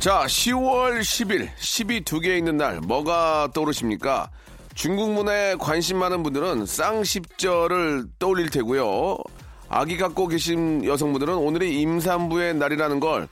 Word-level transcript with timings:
자 0.00 0.24
10월 0.26 1.00
10일 1.00 1.48
10이 1.58 2.04
두 2.06 2.20
개 2.20 2.36
있는 2.36 2.56
날 2.56 2.80
뭐가 2.80 3.48
떠오르십니까 3.52 4.30
중국 4.74 5.12
문화에 5.12 5.56
관심 5.56 5.98
많은 5.98 6.22
분들은 6.22 6.64
쌍십절을 6.64 8.06
떠올릴 8.18 8.48
테고요 8.50 9.18
아기 9.68 9.98
갖고 9.98 10.26
계신 10.26 10.84
여성분들은 10.84 11.34
오늘이 11.34 11.80
임산부의 11.82 12.54
날이라는 12.54 12.98
걸 12.98 13.28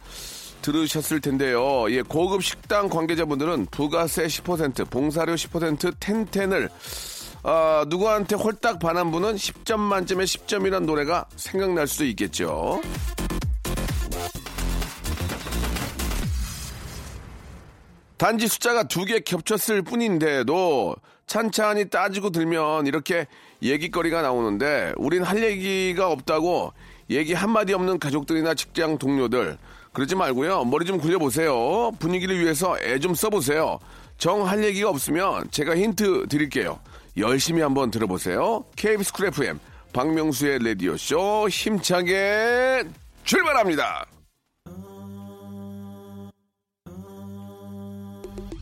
들으셨을 0.62 1.20
텐데요. 1.20 1.90
예, 1.90 2.02
고급 2.02 2.44
식당 2.44 2.88
관계자분들은 2.88 3.66
부가세 3.70 4.26
10%, 4.26 4.90
봉사료 4.90 5.34
10%, 5.34 5.94
텐텐을 5.98 6.68
아, 7.44 7.84
누구한테 7.88 8.36
홀딱 8.36 8.78
반한 8.78 9.10
분은 9.10 9.36
10점 9.36 9.78
만점에 9.78 10.24
10점이란 10.24 10.84
노래가 10.84 11.26
생각날 11.36 11.86
수도 11.86 12.04
있겠죠. 12.06 12.80
단지 18.18 18.48
숫자가 18.48 18.84
두 18.84 19.04
개 19.04 19.20
겹쳤을 19.20 19.82
뿐인데도 19.82 20.96
찬찬히 21.26 21.88
따지고 21.88 22.30
들면 22.30 22.86
이렇게 22.86 23.26
얘기거리가 23.62 24.22
나오는데 24.22 24.92
우린 24.96 25.22
할 25.22 25.42
얘기가 25.42 26.08
없다고 26.10 26.72
얘기 27.10 27.32
한마디 27.34 27.72
없는 27.74 27.98
가족들이나 27.98 28.54
직장 28.54 28.98
동료들 28.98 29.56
그러지 29.92 30.14
말고요. 30.14 30.64
머리 30.64 30.84
좀 30.84 30.98
굴려보세요. 30.98 31.92
분위기를 31.98 32.38
위해서 32.40 32.76
애 32.80 32.98
좀 32.98 33.14
써보세요. 33.14 33.78
정 34.18 34.46
할 34.46 34.64
얘기가 34.64 34.88
없으면 34.90 35.48
제가 35.50 35.76
힌트 35.76 36.26
드릴게요. 36.28 36.78
열심히 37.16 37.62
한번 37.62 37.90
들어보세요. 37.90 38.64
KBS 38.76 39.12
쿨 39.12 39.26
FM 39.28 39.58
박명수의 39.92 40.58
라디오쇼 40.64 41.48
힘차게 41.48 42.84
출발합니다. 43.24 44.06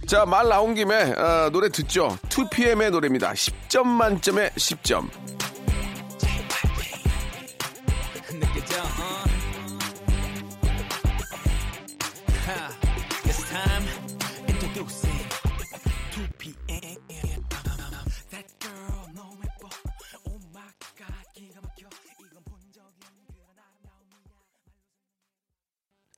자, 0.07 0.25
말 0.25 0.49
나온 0.49 0.77
김에 0.77 0.95
어, 1.15 1.51
노래 1.51 1.69
듣죠. 1.69 2.17
2PM의 2.29 2.91
노래입니다. 2.91 3.33
10점 3.33 3.87
만점에 3.87 4.51
10점. 4.51 5.11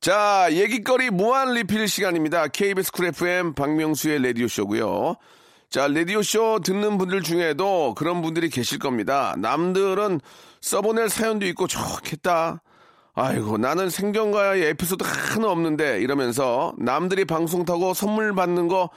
자, 0.08 0.48
얘기거리 0.50 1.10
무한 1.10 1.52
리필 1.52 1.86
시간입니다. 1.86 2.48
KBS 2.48 2.92
쿨 2.92 3.08
FM 3.08 3.52
박명수의 3.52 4.22
라디오쇼고요 4.22 5.16
자, 5.68 5.86
라디오쇼 5.86 6.60
듣는 6.64 6.96
분들 6.96 7.22
중에도 7.22 7.94
그런 7.94 8.22
분들이 8.22 8.48
계실 8.48 8.78
겁니다. 8.78 9.34
남들은 9.36 10.22
써보낼 10.62 11.10
사연도 11.10 11.44
있고 11.48 11.66
좋겠다. 11.66 12.62
아이고, 13.16 13.58
나는 13.58 13.90
생전과의 13.90 14.68
에피소드 14.68 15.04
하나 15.04 15.48
없는데 15.48 16.00
이러면서 16.00 16.72
남들이 16.78 17.26
방송 17.26 17.66
타고 17.66 17.92
선물 17.92 18.34
받는 18.34 18.68
거 18.68 18.88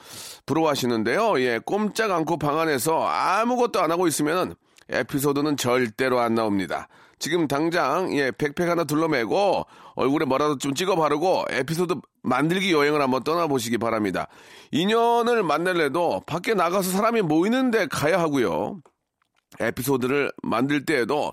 부러워하시는데요. 0.46 1.40
예, 1.40 1.60
꼼짝 1.62 2.10
않고 2.10 2.38
방 2.38 2.58
안에서 2.58 3.06
아무것도 3.06 3.82
안 3.82 3.90
하고 3.90 4.06
있으면 4.06 4.54
에피소드는 4.88 5.58
절대로 5.58 6.20
안 6.20 6.34
나옵니다. 6.34 6.88
지금 7.22 7.46
당장 7.46 8.12
예 8.18 8.32
백팩 8.32 8.68
하나 8.68 8.82
둘러매고 8.82 9.64
얼굴에 9.94 10.24
뭐라도 10.26 10.58
좀 10.58 10.74
찍어 10.74 10.96
바르고 10.96 11.44
에피소드 11.50 11.94
만들기 12.24 12.72
여행을 12.72 13.00
한번 13.00 13.22
떠나보시기 13.22 13.78
바랍니다. 13.78 14.26
인연을 14.72 15.44
만날래도 15.44 16.22
밖에 16.26 16.54
나가서 16.54 16.90
사람이 16.90 17.22
모이는데 17.22 17.86
가야 17.86 18.18
하고요. 18.18 18.80
에피소드를 19.60 20.32
만들 20.42 20.84
때에도 20.84 21.32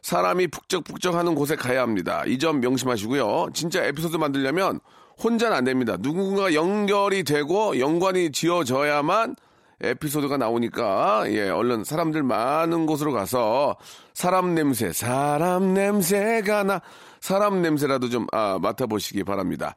사람이 0.00 0.46
북적북적하는 0.48 1.34
곳에 1.34 1.54
가야 1.54 1.82
합니다. 1.82 2.22
이 2.26 2.38
점 2.38 2.60
명심하시고요. 2.60 3.48
진짜 3.52 3.84
에피소드 3.84 4.16
만들려면 4.16 4.80
혼자는 5.22 5.54
안 5.54 5.64
됩니다. 5.64 5.98
누군가 5.98 6.54
연결이 6.54 7.24
되고 7.24 7.78
연관이 7.78 8.32
지어져야만 8.32 9.36
에피소드가 9.82 10.36
나오니까 10.36 11.24
예 11.28 11.48
얼른 11.50 11.84
사람들 11.84 12.22
많은 12.22 12.86
곳으로 12.86 13.12
가서 13.12 13.76
사람 14.14 14.54
냄새 14.54 14.92
사람 14.92 15.74
냄새가 15.74 16.62
나 16.62 16.80
사람 17.20 17.62
냄새라도 17.62 18.08
좀 18.08 18.26
아, 18.32 18.58
맡아보시기 18.60 19.24
바랍니다. 19.24 19.74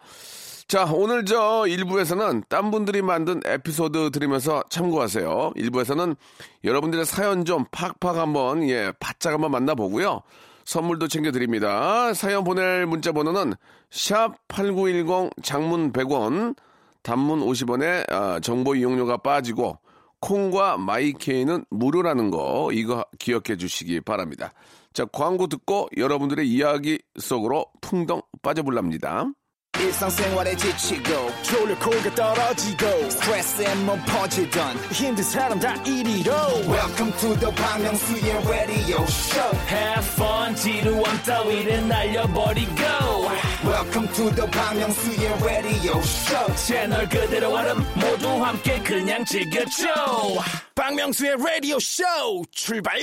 자, 0.67 0.87
오늘 0.93 1.25
저 1.25 1.63
1부에서는 1.65 2.47
딴 2.47 2.69
분들이 2.69 3.01
만든 3.01 3.41
에피소드 3.43 4.11
들으면서 4.11 4.61
참고하세요. 4.69 5.53
1부에서는 5.57 6.15
여러분들의 6.63 7.05
사연 7.05 7.43
좀 7.43 7.65
팍팍 7.71 8.17
한번, 8.17 8.69
예, 8.69 8.93
바짝 8.99 9.33
한번 9.33 9.49
만나보고요. 9.49 10.21
선물도 10.65 11.07
챙겨드립니다. 11.07 12.13
사연 12.13 12.43
보낼 12.43 12.85
문자 12.85 13.11
번호는 13.11 13.55
샵 13.89 14.35
8910 14.47 15.31
장문 15.41 15.91
100원, 15.91 16.55
단문 17.01 17.39
50원에 17.39 18.07
아, 18.11 18.39
정보 18.39 18.75
이용료가 18.75 19.17
빠지고 19.17 19.79
콩과 20.21 20.77
마이케이는 20.77 21.65
무료라는 21.69 22.29
거 22.29 22.69
이거 22.73 23.05
기억해 23.19 23.57
주시기 23.57 24.01
바랍니다. 24.01 24.53
자, 24.93 25.05
광고 25.05 25.47
듣고 25.47 25.87
여러분들의 25.95 26.47
이야기 26.47 26.99
속으로 27.19 27.65
풍덩 27.81 28.21
빠져볼랍니다. 28.41 29.25
지치고, 30.57 31.13
떨어지고, 32.15 32.85
퍼지던, 34.05 34.75
welcome 36.67 37.13
to 37.17 37.33
the 37.39 37.51
Bang 37.55 37.85
radio 38.45 39.03
show 39.05 39.55
Have 39.69 40.05
fun 40.15 40.55
지루함 40.55 41.23
따위를 41.25 41.87
날려버리고 41.87 42.83
welcome 43.65 44.07
to 44.13 44.29
the 44.35 44.47
Myung-soo's 44.47 45.43
radio 45.43 45.97
show 45.99 46.55
채널 46.55 47.07
그대로 47.09 47.51
얼음 47.53 47.77
모두 47.95 48.27
함께 48.43 48.79
그냥 48.81 49.25
즐겨줘 49.25 49.87
박명수의 50.75 51.35
라디오 51.37 51.79
쇼 51.79 52.03
출발. 52.51 52.99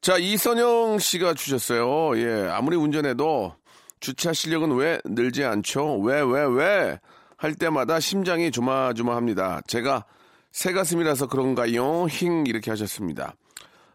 자, 0.00 0.18
이선영 0.18 0.98
씨가 0.98 1.34
주셨어요. 1.34 2.18
예, 2.18 2.48
아무리 2.50 2.76
운전해도 2.76 3.54
주차 4.00 4.34
실력은 4.34 4.72
왜 4.76 5.00
늘지 5.06 5.44
않죠? 5.44 5.98
왜, 6.00 6.20
왜, 6.20 6.44
왜? 6.44 7.00
할 7.38 7.54
때마다 7.54 8.00
심장이 8.00 8.50
조마조마합니다. 8.50 9.62
제가 9.66 10.04
새 10.52 10.72
가슴이라서 10.72 11.28
그런가요? 11.28 12.06
힝, 12.06 12.44
이렇게 12.46 12.70
하셨습니다. 12.70 13.34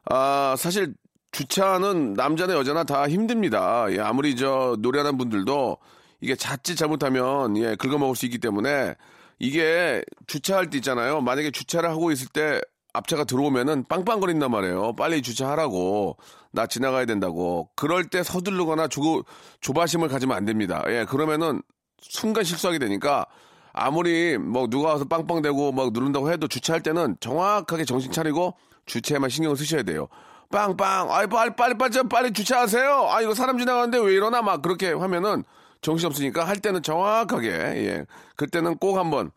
아, 0.06 0.56
사실 0.58 0.96
주차는 1.32 2.14
남자나 2.14 2.54
여자나 2.54 2.84
다 2.84 3.08
힘듭니다. 3.08 3.86
예, 3.92 4.00
아무리 4.00 4.36
저 4.36 4.76
노래하는 4.80 5.18
분들도 5.18 5.78
이게 6.22 6.36
자칫 6.36 6.76
잘못하면 6.76 7.56
예, 7.58 7.76
긁어먹을 7.76 8.16
수 8.16 8.26
있기 8.26 8.40
때문에 8.40 8.96
이게 9.38 10.04
주차할 10.28 10.70
때 10.70 10.78
있잖아요. 10.78 11.22
만약에 11.22 11.52
주차를 11.52 11.90
하고 11.90 12.12
있을 12.12 12.28
때 12.28 12.62
앞차가 12.94 13.24
들어오면은 13.24 13.86
빵빵거린단 13.88 14.52
말이에요. 14.52 14.96
빨리 14.96 15.22
주차하라고. 15.22 16.18
나 16.52 16.66
지나가야 16.66 17.06
된다고. 17.06 17.70
그럴 17.76 18.06
때 18.06 18.24
서두르거나 18.24 18.88
조, 18.88 19.24
조바심을 19.62 20.08
가지면 20.08 20.36
안 20.36 20.46
됩니다. 20.46 20.84
예, 20.88 21.06
그러면은 21.08 21.62
순간 22.02 22.44
실수하게 22.44 22.80
되니까 22.80 23.26
아무리 23.72 24.38
뭐 24.38 24.68
누가 24.68 24.90
와서 24.90 25.06
빵빵대고 25.06 25.72
막 25.74 25.94
누른다고 25.94 26.32
해도 26.32 26.48
주차할 26.48 26.82
때는 26.82 27.18
정확하게 27.20 27.86
정신 27.86 28.12
차리고 28.12 28.56
주차에만 28.88 29.30
신경을 29.30 29.56
쓰셔야 29.56 29.84
돼요. 29.84 30.08
빵빵, 30.52 31.12
아이 31.12 31.28
빨리 31.28 31.52
빨리 31.56 31.78
빨리 31.78 31.92
좀 31.92 32.10
빨리 32.10 32.34
주차하세요. 32.34 33.08
아 33.10 33.22
이거 33.22 33.36
사람 33.36 33.60
지나가는데 33.60 34.00
왜 34.00 34.14
이러나 34.14 34.42
막 34.42 34.62
그렇게 34.62 34.92
하면은 34.92 35.44
정신 35.82 36.08
없으니까 36.08 36.48
할 36.48 36.58
때는 36.58 36.82
정확하게 36.82 37.50
예, 37.50 38.06
그때는 38.36 38.78
꼭 38.78 38.98
한번 38.98 39.32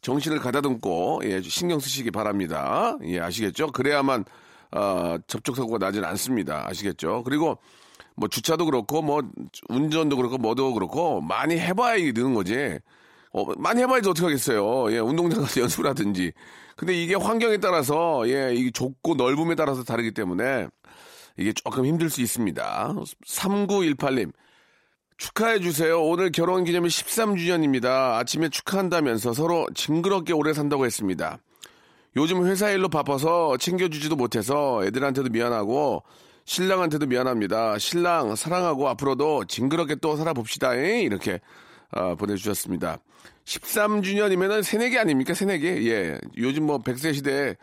정신을 0.00 0.38
가다듬고 0.38 1.20
예, 1.24 1.42
신경 1.42 1.80
쓰시기 1.80 2.10
바랍니다. 2.10 2.96
예, 3.04 3.20
아시겠죠? 3.20 3.72
그래야만 3.72 4.24
어, 4.72 5.16
접촉 5.26 5.54
사고가 5.56 5.78
나지는 5.78 6.08
않습니다. 6.08 6.66
아시겠죠? 6.66 7.22
그리고 7.24 7.58
뭐 8.16 8.28
주차도 8.28 8.64
그렇고 8.64 9.02
뭐 9.02 9.22
운전도 9.68 10.16
그렇고 10.16 10.38
뭐도 10.38 10.72
그렇고 10.72 11.20
많이 11.20 11.58
해봐야 11.58 11.96
이게 11.96 12.12
느는 12.12 12.34
거지. 12.34 12.78
어, 13.32 13.44
많이 13.58 13.82
해봐야지 13.82 14.08
어떡하겠어요. 14.08 14.92
예, 14.92 14.98
운동장 14.98 15.42
가서 15.42 15.60
연습을 15.62 15.90
하든지. 15.90 16.32
근데 16.76 16.94
이게 16.94 17.14
환경에 17.14 17.58
따라서, 17.58 18.28
예, 18.28 18.54
이게 18.54 18.70
좁고 18.70 19.14
넓음에 19.14 19.54
따라서 19.54 19.84
다르기 19.84 20.12
때문에 20.12 20.68
이게 21.36 21.52
조금 21.52 21.84
힘들 21.86 22.10
수 22.10 22.20
있습니다. 22.20 22.94
3918님. 23.26 24.32
축하해 25.16 25.60
주세요. 25.60 26.02
오늘 26.02 26.32
결혼 26.32 26.64
기념일 26.64 26.90
13주년입니다. 26.90 28.16
아침에 28.16 28.48
축하한다면서 28.48 29.32
서로 29.32 29.66
징그럽게 29.74 30.32
오래 30.32 30.52
산다고 30.52 30.84
했습니다. 30.84 31.38
요즘 32.16 32.46
회사 32.46 32.70
일로 32.70 32.88
바빠서 32.88 33.56
챙겨주지도 33.56 34.16
못해서 34.16 34.84
애들한테도 34.84 35.30
미안하고 35.30 36.02
신랑한테도 36.44 37.06
미안합니다. 37.06 37.78
신랑 37.78 38.34
사랑하고 38.36 38.88
앞으로도 38.88 39.46
징그럽게 39.46 39.96
또 39.96 40.16
살아봅시다. 40.16 40.74
이렇게 40.74 41.40
아, 41.90 42.14
보내주셨습니다. 42.14 42.98
13주년이면은 43.44 44.62
새내기 44.62 44.98
아닙니까? 44.98 45.34
새내기. 45.34 45.66
예. 45.90 46.18
요즘 46.38 46.64
뭐 46.64 46.78
100세 46.82 47.14
시대에 47.14 47.56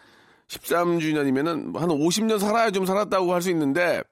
13주년이면은 0.47 1.77
한 1.77 1.89
50년 1.89 2.39
살아야 2.39 2.71
좀 2.71 2.85
살았다고 2.85 3.33
할 3.33 3.41
수 3.41 3.49
있는데 3.51 4.03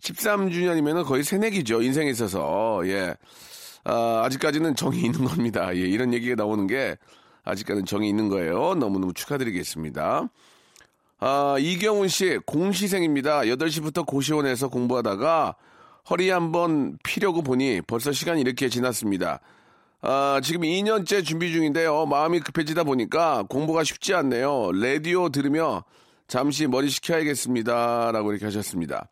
13주년이면은 0.00 1.04
거의 1.04 1.24
새내기죠. 1.24 1.82
인생에 1.82 2.10
있어서. 2.10 2.80
예. 2.84 3.14
아, 3.84 4.22
아직까지는 4.24 4.74
정이 4.74 5.00
있는 5.00 5.24
겁니다. 5.24 5.74
예. 5.74 5.80
이런 5.80 6.12
얘기가 6.12 6.34
나오는 6.34 6.66
게 6.66 6.96
아직까지는 7.44 7.86
정이 7.86 8.08
있는 8.08 8.28
거예요. 8.28 8.74
너무너무 8.74 9.14
축하드리겠습니다. 9.14 10.28
아, 11.18 11.56
이경훈 11.58 12.08
씨, 12.08 12.38
공시생입니다. 12.44 13.42
8시부터 13.42 14.04
고시원에서 14.04 14.68
공부하다가 14.68 15.54
허리 16.10 16.28
한번 16.28 16.98
피려고 17.02 17.42
보니 17.42 17.80
벌써 17.86 18.12
시간이 18.12 18.40
이렇게 18.42 18.68
지났습니다. 18.68 19.40
아, 20.02 20.40
지금 20.42 20.62
2년째 20.62 21.24
준비 21.24 21.52
중인데요. 21.52 22.06
마음이 22.06 22.40
급해지다 22.40 22.84
보니까 22.84 23.44
공부가 23.48 23.82
쉽지 23.82 24.14
않네요. 24.14 24.70
라디오 24.72 25.28
들으며 25.30 25.84
잠시 26.28 26.66
머리 26.66 26.88
식혀야겠습니다. 26.88 28.12
라고 28.12 28.30
이렇게 28.32 28.44
하셨습니다. 28.44 29.08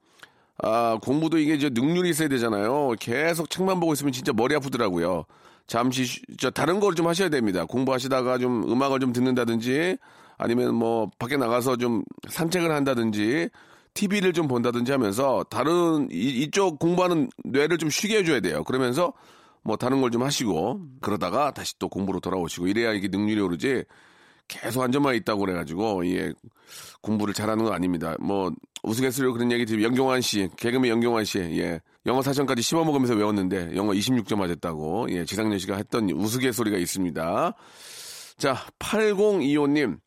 아, 0.62 0.98
공부도 1.02 1.38
이게 1.38 1.54
이제 1.54 1.68
능률이 1.70 2.10
있어야 2.10 2.28
되잖아요. 2.28 2.94
계속 3.00 3.50
책만 3.50 3.80
보고 3.80 3.92
있으면 3.92 4.12
진짜 4.12 4.32
머리 4.32 4.54
아프더라고요. 4.54 5.24
잠시 5.66 6.04
쉬- 6.04 6.22
저 6.38 6.50
다른 6.50 6.78
걸 6.78 6.94
좀 6.94 7.08
하셔야 7.08 7.28
됩니다. 7.28 7.64
공부하시다가 7.64 8.38
좀 8.38 8.70
음악을 8.70 9.00
좀 9.00 9.12
듣는다든지 9.12 9.96
아니면 10.36 10.74
뭐 10.74 11.10
밖에 11.18 11.36
나가서 11.36 11.76
좀 11.76 12.04
산책을 12.28 12.70
한다든지 12.70 13.48
TV를 13.94 14.32
좀 14.32 14.46
본다든지 14.46 14.92
하면서 14.92 15.44
다른 15.48 16.08
이, 16.12 16.42
이쪽 16.42 16.78
공부하는 16.78 17.30
뇌를 17.44 17.78
좀 17.78 17.88
쉬게 17.90 18.18
해줘야 18.18 18.40
돼요. 18.40 18.62
그러면서 18.64 19.12
뭐 19.64 19.76
다른 19.76 20.00
걸 20.00 20.10
좀 20.10 20.22
하시고 20.22 20.80
그러다가 21.00 21.50
다시 21.52 21.78
또 21.78 21.88
공부로 21.88 22.20
돌아오시고 22.20 22.66
이래야 22.68 22.92
이게 22.92 23.08
능률이 23.08 23.40
오르지 23.40 23.84
계속 24.46 24.82
앉아만 24.82 25.14
있다고 25.16 25.40
그래가지고 25.40 26.06
예 26.06 26.32
공부를 27.00 27.32
잘하는 27.34 27.64
건 27.64 27.72
아닙니다. 27.72 28.14
뭐 28.20 28.52
우스갯소리로 28.82 29.32
그런 29.32 29.50
얘기 29.50 29.64
드리면 29.64 29.84
영경환 29.90 30.20
씨 30.20 30.48
개그맨 30.56 30.90
영경환 30.90 31.24
씨 31.24 31.38
예 31.38 31.80
영어 32.06 32.20
사전까지 32.20 32.60
씹어먹으면서 32.60 33.14
외웠는데 33.14 33.74
영어 33.74 33.92
26점 33.92 34.36
맞았다고 34.36 35.06
예 35.10 35.24
지상렬 35.24 35.58
씨가 35.58 35.76
했던 35.76 36.10
우스갯소리가 36.10 36.76
있습니다. 36.76 37.54
자 38.36 38.56
8025님 38.78 39.98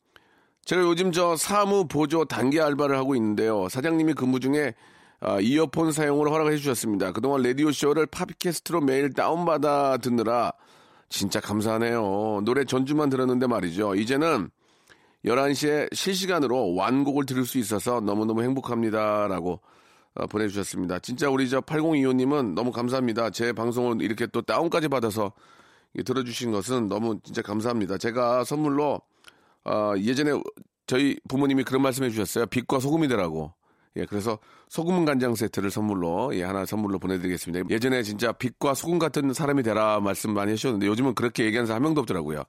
제가 0.64 0.82
요즘 0.82 1.10
저 1.10 1.34
사무 1.36 1.88
보조 1.88 2.24
단기 2.24 2.60
알바를 2.60 2.96
하고 2.96 3.16
있는데요. 3.16 3.68
사장님이 3.68 4.14
근무 4.14 4.38
중에 4.38 4.74
아, 5.20 5.40
이어폰 5.40 5.92
사용을 5.92 6.30
허락을 6.30 6.52
해주셨습니다. 6.52 7.12
그동안 7.12 7.42
라디오 7.42 7.72
쇼를 7.72 8.06
팟캐스트로 8.06 8.80
매일 8.80 9.12
다운받아 9.12 9.98
듣느라 9.98 10.52
진짜 11.08 11.40
감사하네요. 11.40 12.42
노래 12.44 12.64
전주만 12.64 13.08
들었는데 13.10 13.46
말이죠. 13.46 13.94
이제는 13.96 14.50
11시에 15.24 15.92
실시간으로 15.92 16.74
완곡을 16.74 17.26
들을 17.26 17.44
수 17.44 17.58
있어서 17.58 18.00
너무너무 18.00 18.42
행복합니다. 18.42 19.26
라고 19.26 19.60
어, 20.14 20.26
보내주셨습니다. 20.26 21.00
진짜 21.00 21.28
우리 21.28 21.48
저 21.48 21.60
8025님은 21.60 22.54
너무 22.54 22.70
감사합니다. 22.70 23.30
제 23.30 23.52
방송을 23.52 24.02
이렇게 24.02 24.26
또 24.26 24.42
다운까지 24.42 24.88
받아서 24.88 25.32
이 25.94 26.02
들어주신 26.02 26.52
것은 26.52 26.88
너무 26.88 27.18
진짜 27.24 27.42
감사합니다. 27.42 27.98
제가 27.98 28.44
선물로 28.44 29.00
어, 29.64 29.94
예전에 29.98 30.40
저희 30.86 31.18
부모님이 31.28 31.64
그런 31.64 31.82
말씀 31.82 32.04
해 32.04 32.10
주셨어요. 32.10 32.46
빛과 32.46 32.78
소금이 32.78 33.08
되라고. 33.08 33.52
예, 33.96 34.04
그래서 34.04 34.38
소금 34.68 35.04
간장 35.04 35.34
세트를 35.34 35.70
선물로 35.70 36.34
예, 36.34 36.42
하나 36.44 36.64
선물로 36.66 36.98
보내드리겠습니다. 36.98 37.68
예전에 37.70 38.02
진짜 38.02 38.32
빛과 38.32 38.74
소금 38.74 38.98
같은 38.98 39.32
사람이 39.32 39.62
되라 39.62 40.00
말씀 40.00 40.32
많이 40.34 40.50
하셨는데 40.52 40.86
요즘은 40.86 41.14
그렇게 41.14 41.44
얘기하는 41.44 41.66
사람 41.66 41.82
한 41.82 41.88
명도 41.90 42.00
없더라고요. 42.02 42.44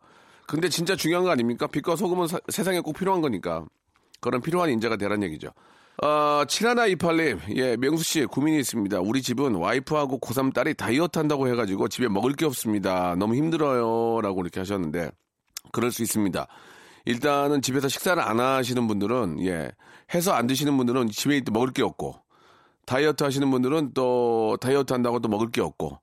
근데 0.47 0.67
진짜 0.69 0.95
중요한 0.95 1.23
거 1.23 1.29
아닙니까? 1.31 1.67
빛과 1.67 1.95
소금은 1.95 2.27
사- 2.27 2.39
세상에 2.49 2.79
꼭 2.81 2.93
필요한 2.97 3.21
거니까. 3.21 3.65
그런 4.19 4.41
필요한 4.41 4.69
인재가 4.69 4.97
되란 4.97 5.23
얘기죠. 5.23 5.49
어, 6.01 6.43
7128님, 6.47 7.39
예, 7.57 7.75
명수 7.77 8.03
씨, 8.03 8.25
고민이 8.25 8.59
있습니다. 8.59 8.99
우리 9.01 9.21
집은 9.21 9.55
와이프하고 9.55 10.19
고3 10.19 10.53
딸이 10.53 10.73
다이어트 10.75 11.19
한다고 11.19 11.47
해가지고 11.49 11.87
집에 11.89 12.07
먹을 12.07 12.33
게 12.33 12.45
없습니다. 12.45 13.15
너무 13.17 13.35
힘들어요. 13.35 14.21
라고 14.21 14.41
이렇게 14.41 14.59
하셨는데, 14.61 15.11
그럴 15.71 15.91
수 15.91 16.01
있습니다. 16.01 16.47
일단은 17.05 17.61
집에서 17.61 17.87
식사를 17.87 18.21
안 18.21 18.39
하시는 18.39 18.87
분들은, 18.87 19.45
예, 19.45 19.71
해서 20.13 20.33
안 20.33 20.47
드시는 20.47 20.75
분들은 20.77 21.09
집에 21.09 21.41
또 21.41 21.51
먹을 21.51 21.71
게 21.71 21.83
없고, 21.83 22.15
다이어트 22.85 23.23
하시는 23.23 23.49
분들은 23.49 23.91
또 23.93 24.57
다이어트 24.59 24.93
한다고 24.93 25.19
또 25.19 25.29
먹을 25.29 25.51
게 25.51 25.61
없고, 25.61 25.99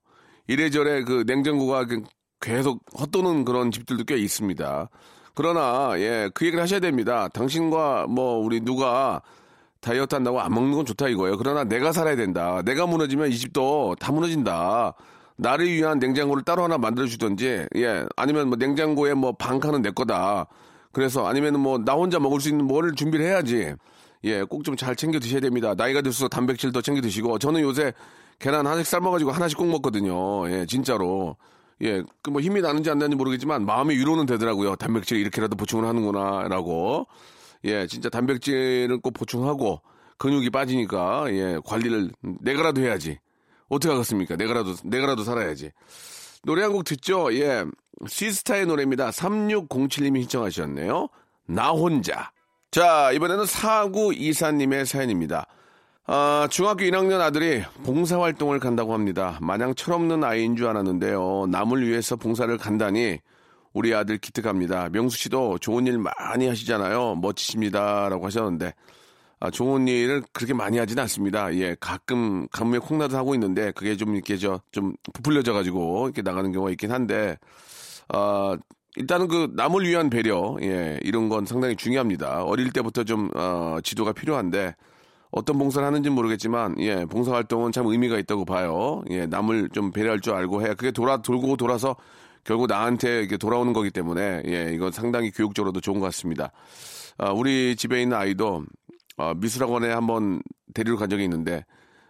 이래저래 0.47 1.03
그 1.03 1.23
냉장고가 1.27 1.85
그 1.85 2.03
계속 2.39 2.83
헛도는 2.99 3.45
그런 3.45 3.71
집들도 3.71 4.05
꽤 4.05 4.17
있습니다. 4.17 4.89
그러나, 5.33 5.91
예, 5.97 6.29
그 6.33 6.45
얘기를 6.45 6.61
하셔야 6.63 6.79
됩니다. 6.79 7.27
당신과 7.29 8.07
뭐, 8.07 8.37
우리 8.37 8.59
누가 8.61 9.21
다이어트 9.81 10.15
한다고 10.15 10.41
안 10.41 10.53
먹는 10.53 10.71
건 10.75 10.85
좋다 10.85 11.07
이거예요. 11.09 11.37
그러나 11.37 11.63
내가 11.63 11.91
살아야 11.91 12.15
된다. 12.15 12.61
내가 12.65 12.87
무너지면 12.87 13.29
이 13.29 13.37
집도 13.37 13.95
다 13.99 14.11
무너진다. 14.11 14.93
나를 15.35 15.67
위한 15.71 15.99
냉장고를 15.99 16.43
따로 16.43 16.63
하나 16.63 16.77
만들어 16.79 17.05
주든지, 17.05 17.67
예, 17.75 18.05
아니면 18.15 18.47
뭐 18.47 18.57
냉장고에 18.57 19.13
뭐 19.13 19.33
반 19.33 19.59
칸은 19.59 19.83
내 19.83 19.91
거다. 19.91 20.47
그래서 20.97 21.27
아니면 21.27 21.59
뭐나 21.59 21.93
혼자 21.93 22.17
먹을 22.19 22.41
수 22.41 22.49
있는 22.49 22.65
뭐를 22.65 22.95
준비를 22.95 23.23
해야지. 23.23 23.75
예, 24.23 24.41
꼭 24.41 24.63
좀 24.63 24.75
잘 24.75 24.95
챙겨 24.95 25.19
드셔야 25.19 25.39
됩니다. 25.39 25.75
나이가 25.77 26.01
들수록 26.01 26.31
단백질 26.31 26.71
더 26.71 26.81
챙겨 26.81 27.01
드시고, 27.01 27.37
저는 27.37 27.61
요새 27.61 27.93
계란 28.39 28.65
하나씩 28.65 28.87
삶아가지고 28.87 29.29
하나씩 29.29 29.59
꼭 29.59 29.67
먹거든요. 29.67 30.49
예, 30.49 30.65
진짜로. 30.65 31.37
예, 31.83 32.01
그 32.23 32.31
뭐 32.31 32.41
힘이 32.41 32.61
나는지 32.61 32.89
안 32.89 32.97
나는지 32.97 33.15
모르겠지만 33.15 33.63
마음의 33.63 33.95
위로는 33.95 34.25
되더라고요. 34.25 34.75
단백질 34.77 35.17
이렇게라도 35.19 35.55
보충을 35.55 35.87
하는구나라고. 35.87 37.05
예, 37.65 37.85
진짜 37.85 38.09
단백질을 38.09 38.99
꼭 38.99 39.11
보충하고 39.11 39.81
근육이 40.17 40.49
빠지니까 40.49 41.25
예, 41.29 41.59
관리를 41.63 42.09
내가라도 42.41 42.81
해야지. 42.81 43.19
어떻게 43.69 43.91
하겠습니까? 43.91 44.35
내가라도 44.35 44.73
내가라도 44.83 45.23
살아야지. 45.23 45.69
노래 46.43 46.61
한 46.63 46.71
곡 46.71 46.83
듣죠? 46.85 47.33
예. 47.33 47.65
시스타의 48.07 48.65
노래입니다. 48.67 49.09
3607님이 49.09 50.21
신청하셨네요. 50.21 51.07
나 51.47 51.71
혼자. 51.71 52.31
자, 52.71 53.11
이번에는 53.13 53.43
4924님의 53.45 54.85
사연입니다. 54.85 55.47
아, 56.05 56.47
중학교 56.51 56.85
1학년 56.85 57.19
아들이 57.19 57.63
봉사활동을 57.83 58.59
간다고 58.59 58.93
합니다. 58.93 59.37
마냥 59.41 59.73
철없는 59.75 60.23
아이인 60.23 60.55
줄 60.55 60.67
알았는데요. 60.67 61.47
남을 61.49 61.87
위해서 61.87 62.15
봉사를 62.15 62.55
간다니 62.57 63.19
우리 63.73 63.93
아들 63.93 64.17
기특합니다. 64.17 64.89
명수 64.89 65.17
씨도 65.17 65.57
좋은 65.59 65.85
일 65.87 65.97
많이 65.97 66.47
하시잖아요. 66.47 67.15
멋지십니다. 67.15 68.09
라고 68.09 68.25
하셨는데, 68.25 68.73
아, 69.39 69.51
좋은 69.51 69.87
일을 69.87 70.23
그렇게 70.33 70.53
많이 70.53 70.79
하진 70.79 70.97
않습니다. 70.99 71.53
예, 71.55 71.75
가끔 71.79 72.47
간무에 72.51 72.79
콩나도 72.79 73.15
하고 73.15 73.35
있는데, 73.35 73.71
그게 73.71 73.95
좀 73.95 74.15
이렇게 74.15 74.37
저, 74.37 74.61
좀 74.71 74.95
부풀려져 75.13 75.53
가지고, 75.53 76.07
이렇게 76.07 76.23
나가는 76.23 76.51
경우가 76.51 76.71
있긴 76.71 76.91
한데, 76.91 77.37
아, 78.09 78.57
일단은 78.95 79.27
그 79.27 79.51
남을 79.55 79.87
위한 79.87 80.09
배려, 80.09 80.57
예, 80.61 80.99
이런 81.03 81.29
건 81.29 81.45
상당히 81.45 81.75
중요합니다. 81.75 82.43
어릴 82.45 82.71
때부터 82.71 83.03
좀, 83.03 83.29
어, 83.35 83.77
지도가 83.83 84.11
필요한데, 84.13 84.75
어떤 85.29 85.59
봉사를 85.59 85.85
하는지 85.85 86.09
는 86.09 86.15
모르겠지만, 86.15 86.75
예, 86.79 87.05
봉사 87.05 87.33
활동은 87.33 87.71
참 87.71 87.85
의미가 87.85 88.17
있다고 88.17 88.43
봐요. 88.43 89.03
예, 89.11 89.27
남을 89.27 89.69
좀 89.71 89.91
배려할 89.91 90.19
줄 90.19 90.33
알고 90.33 90.63
해야 90.63 90.73
그게 90.73 90.89
돌아, 90.89 91.21
돌고 91.21 91.57
돌아서 91.57 91.95
결국 92.43 92.67
나한테 92.67 93.19
이렇게 93.19 93.37
돌아오는 93.37 93.71
거기 93.73 93.91
때문에, 93.91 94.41
예, 94.47 94.71
이건 94.73 94.91
상당히 94.91 95.29
교육적으로도 95.29 95.79
좋은 95.81 95.99
것 95.99 96.07
같습니다. 96.07 96.51
아, 97.19 97.31
우리 97.31 97.75
집에 97.75 98.01
있는 98.01 98.17
아이도, 98.17 98.63
어, 99.17 99.33
미술학원에 99.35 99.91
한번 99.91 100.41
데리러 100.73 100.97
간 100.97 101.09
적이 101.09 101.23
있는데, 101.25 101.65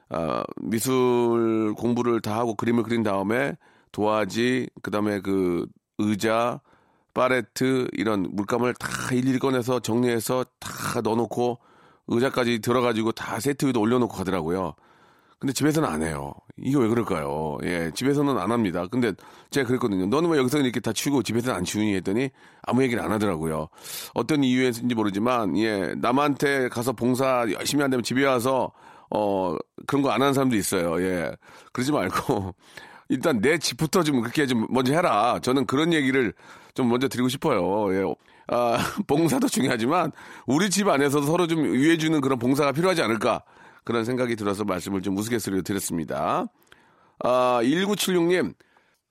아, 0.09 0.43
미술 0.61 1.73
공부를 1.77 2.21
다 2.21 2.37
하고 2.37 2.55
그림을 2.55 2.83
그린 2.83 3.03
다음에 3.03 3.55
도화지, 3.91 4.69
그 4.81 4.91
다음에 4.91 5.21
그 5.21 5.65
의자, 5.97 6.61
파레트, 7.13 7.87
이런 7.93 8.27
물감을 8.31 8.75
다 8.75 8.87
일일이 9.11 9.39
꺼내서 9.39 9.79
정리해서 9.79 10.45
다 10.59 11.01
넣어놓고 11.01 11.59
의자까지 12.07 12.59
들어가지고 12.59 13.13
다 13.13 13.39
세트 13.39 13.65
위에 13.65 13.73
올려놓고 13.75 14.15
가더라고요. 14.15 14.75
근데 15.39 15.53
집에서는 15.53 15.87
안 15.87 16.01
해요. 16.01 16.33
이게 16.57 16.77
왜 16.79 16.87
그럴까요? 16.87 17.59
예, 17.63 17.91
집에서는 17.93 18.37
안 18.39 18.51
합니다. 18.51 18.87
근데 18.89 19.13
제가 19.51 19.67
그랬거든요. 19.67 20.07
너는 20.07 20.31
왜 20.31 20.39
여기서 20.39 20.57
이렇게 20.59 20.79
다 20.79 20.91
치우고 20.91 21.21
집에서는 21.21 21.55
안 21.55 21.63
치우니 21.63 21.93
했더니 21.95 22.29
아무 22.63 22.81
얘기를 22.81 23.03
안 23.03 23.11
하더라고요. 23.11 23.67
어떤 24.15 24.43
이유에서인지 24.43 24.95
모르지만, 24.95 25.55
예, 25.59 25.93
남한테 25.95 26.69
가서 26.69 26.93
봉사 26.93 27.45
열심히 27.51 27.83
한다면 27.83 28.03
집에 28.03 28.25
와서, 28.25 28.71
어, 29.11 29.55
그런 29.85 30.01
거 30.01 30.09
안 30.09 30.21
하는 30.21 30.33
사람도 30.33 30.55
있어요. 30.55 30.99
예. 31.03 31.31
그러지 31.71 31.91
말고, 31.91 32.55
일단 33.09 33.39
내 33.39 33.59
집부터 33.59 34.01
좀 34.01 34.21
그렇게 34.21 34.47
좀 34.47 34.65
먼저 34.71 34.93
해라. 34.93 35.37
저는 35.43 35.67
그런 35.67 35.93
얘기를 35.93 36.33
좀 36.73 36.89
먼저 36.89 37.07
드리고 37.07 37.29
싶어요. 37.29 37.93
예. 37.93 38.03
아, 38.47 38.77
봉사도 39.05 39.47
중요하지만, 39.49 40.11
우리 40.47 40.71
집 40.71 40.87
안에서도 40.87 41.27
서로 41.27 41.45
좀 41.45 41.63
위해주는 41.73 42.19
그런 42.21 42.39
봉사가 42.39 42.71
필요하지 42.71 43.03
않을까. 43.03 43.43
그런 43.87 44.03
생각이 44.03 44.35
들어서 44.35 44.65
말씀을 44.65 45.01
좀 45.01 45.15
우스갯소리로 45.17 45.61
드렸습니다. 45.61 46.45
아, 47.23 47.59
1976님, 47.63 48.53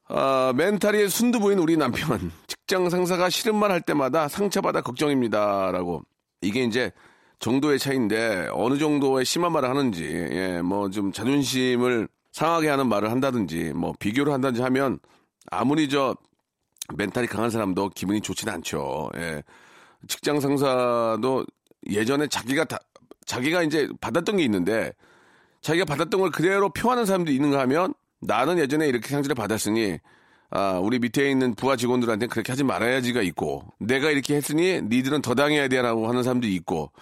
아, 0.08 0.52
멘탈이 0.54 1.08
순두부인 1.08 1.58
우리 1.58 1.78
남편. 1.78 2.30
직장 2.46 2.90
상사가 2.90 3.30
싫은 3.30 3.56
말 3.56 3.70
할 3.70 3.80
때마다 3.80 4.28
상처받아 4.28 4.82
걱정입니다. 4.82 5.70
라고. 5.72 6.02
이게 6.42 6.62
이제 6.62 6.92
정도의 7.38 7.78
차이인데 7.78 8.50
어느 8.52 8.76
정도의 8.76 9.24
심한 9.24 9.52
말을 9.52 9.70
하는지, 9.70 10.04
예, 10.04 10.60
뭐 10.60 10.90
좀 10.90 11.10
자존심을 11.10 12.06
상하게 12.32 12.68
하는 12.68 12.86
말을 12.86 13.10
한다든지, 13.10 13.72
뭐 13.74 13.94
비교를 13.98 14.30
한다든지 14.34 14.60
하면 14.60 14.98
아무리 15.50 15.88
저 15.88 16.14
멘탈이 16.94 17.26
강한 17.28 17.48
사람도 17.48 17.88
기분이 17.94 18.20
좋지는 18.20 18.52
않죠. 18.52 19.08
예. 19.16 19.42
직장 20.06 20.38
상사도 20.38 21.46
예전에 21.88 22.26
자기가 22.28 22.64
다, 22.64 22.78
자기가 23.26 23.62
이제 23.62 23.88
받았던 24.00 24.36
게 24.36 24.44
있는데 24.44 24.92
자기가 25.60 25.84
받았던 25.84 26.20
걸 26.20 26.30
그대로 26.30 26.70
표하는 26.70 27.04
사람도 27.04 27.30
있는가 27.32 27.60
하면 27.60 27.94
나는 28.20 28.58
예전에 28.58 28.86
이렇게 28.88 29.08
상처를 29.08 29.34
받았으니 29.34 29.98
아, 30.50 30.78
우리 30.80 30.98
밑에 30.98 31.30
있는 31.30 31.54
부하 31.54 31.76
직원들한테 31.76 32.28
그렇게 32.28 32.52
하지 32.52 32.62
말아야지가 32.64 33.20
있고 33.22 33.62
내가 33.80 34.10
이렇게 34.10 34.36
했으니 34.36 34.80
니들은 34.82 35.22
더 35.22 35.34
당해야 35.34 35.68
돼라고 35.68 36.08
하는 36.08 36.22
사람도 36.22 36.46
있고 36.46 36.92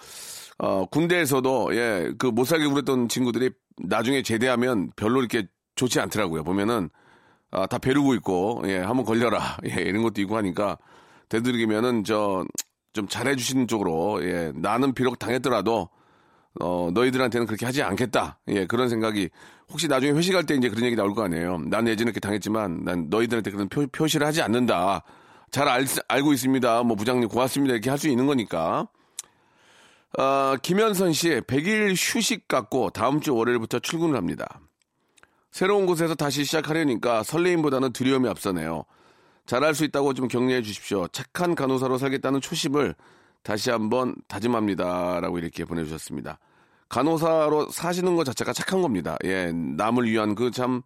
어, 0.57 0.85
군대에서도 0.87 1.75
예, 1.75 2.11
그 2.17 2.31
못 2.31 2.45
살게 2.45 2.65
굴었던 2.67 3.07
친구들이 3.09 3.51
나중에 3.77 4.21
제대하면 4.23 4.91
별로 4.95 5.19
이렇게 5.19 5.47
좋지 5.75 5.99
않더라고요. 5.99 6.43
보면은 6.43 6.89
아, 7.51 7.67
다 7.67 7.77
배르고 7.77 8.15
있고 8.15 8.63
예, 8.65 8.77
한번 8.79 9.05
걸려라. 9.05 9.57
예, 9.69 9.81
이런 9.81 10.01
것도 10.03 10.21
있고 10.21 10.37
하니까 10.37 10.77
되도록이면은 11.29 12.03
저 12.03 12.45
좀 12.95 13.07
잘해 13.09 13.35
주시는 13.35 13.67
쪽으로 13.67 14.23
예, 14.23 14.53
나는 14.55 14.93
비록 14.93 15.19
당했더라도 15.19 15.89
어, 16.61 16.89
너희들한테는 16.93 17.47
그렇게 17.47 17.65
하지 17.65 17.81
않겠다. 17.83 18.39
예, 18.47 18.65
그런 18.65 18.87
생각이 18.89 19.29
혹시 19.69 19.87
나중에 19.87 20.13
회식할 20.13 20.45
때 20.45 20.55
이제 20.55 20.69
그런 20.69 20.85
얘기 20.85 20.95
나올 20.95 21.13
거 21.13 21.23
아니에요. 21.23 21.59
나는 21.65 21.91
예전에 21.91 22.09
이렇게 22.09 22.19
당했지만 22.19 22.83
난 22.83 23.07
너희들한테 23.09 23.51
그런 23.51 23.67
표, 23.67 23.85
표시를 23.87 24.25
하지 24.25 24.41
않는다. 24.41 25.03
잘 25.51 25.67
알, 25.67 25.85
알고 26.07 26.33
있습니다. 26.33 26.83
뭐 26.83 26.95
부장님 26.95 27.27
고맙습니다. 27.29 27.73
이렇게 27.73 27.89
할 27.89 27.97
수 27.99 28.07
있는 28.07 28.25
거니까. 28.25 28.87
어, 30.17 30.55
김현선 30.61 31.11
씨, 31.13 31.41
100일 31.41 31.93
휴식 31.97 32.47
갖고 32.47 32.89
다음 32.89 33.19
주 33.19 33.35
월요일부터 33.35 33.79
출근을 33.79 34.15
합니다. 34.15 34.61
새로운 35.51 35.85
곳에서 35.85 36.15
다시 36.15 36.45
시작하려니까 36.45 37.23
설레임보다는 37.23 37.91
두려움이 37.91 38.27
앞서네요. 38.29 38.83
잘할 39.45 39.75
수 39.75 39.83
있다고 39.83 40.13
좀 40.13 40.27
격려해 40.27 40.61
주십시오. 40.61 41.07
착한 41.09 41.53
간호사로 41.53 41.97
살겠다는 41.97 42.41
초심을 42.41 42.95
다시 43.45 43.69
한번 43.69 44.15
다짐합니다. 44.27 45.19
라고 45.21 45.37
이렇게 45.37 45.65
보내주셨습니다. 45.65 46.39
간호사로 46.89 47.69
사시는 47.69 48.15
것 48.15 48.23
자체가 48.23 48.53
착한 48.53 48.81
겁니다. 48.81 49.17
예, 49.23 49.51
남을 49.51 50.05
위한 50.05 50.33
그 50.33 50.49
참, 50.49 50.81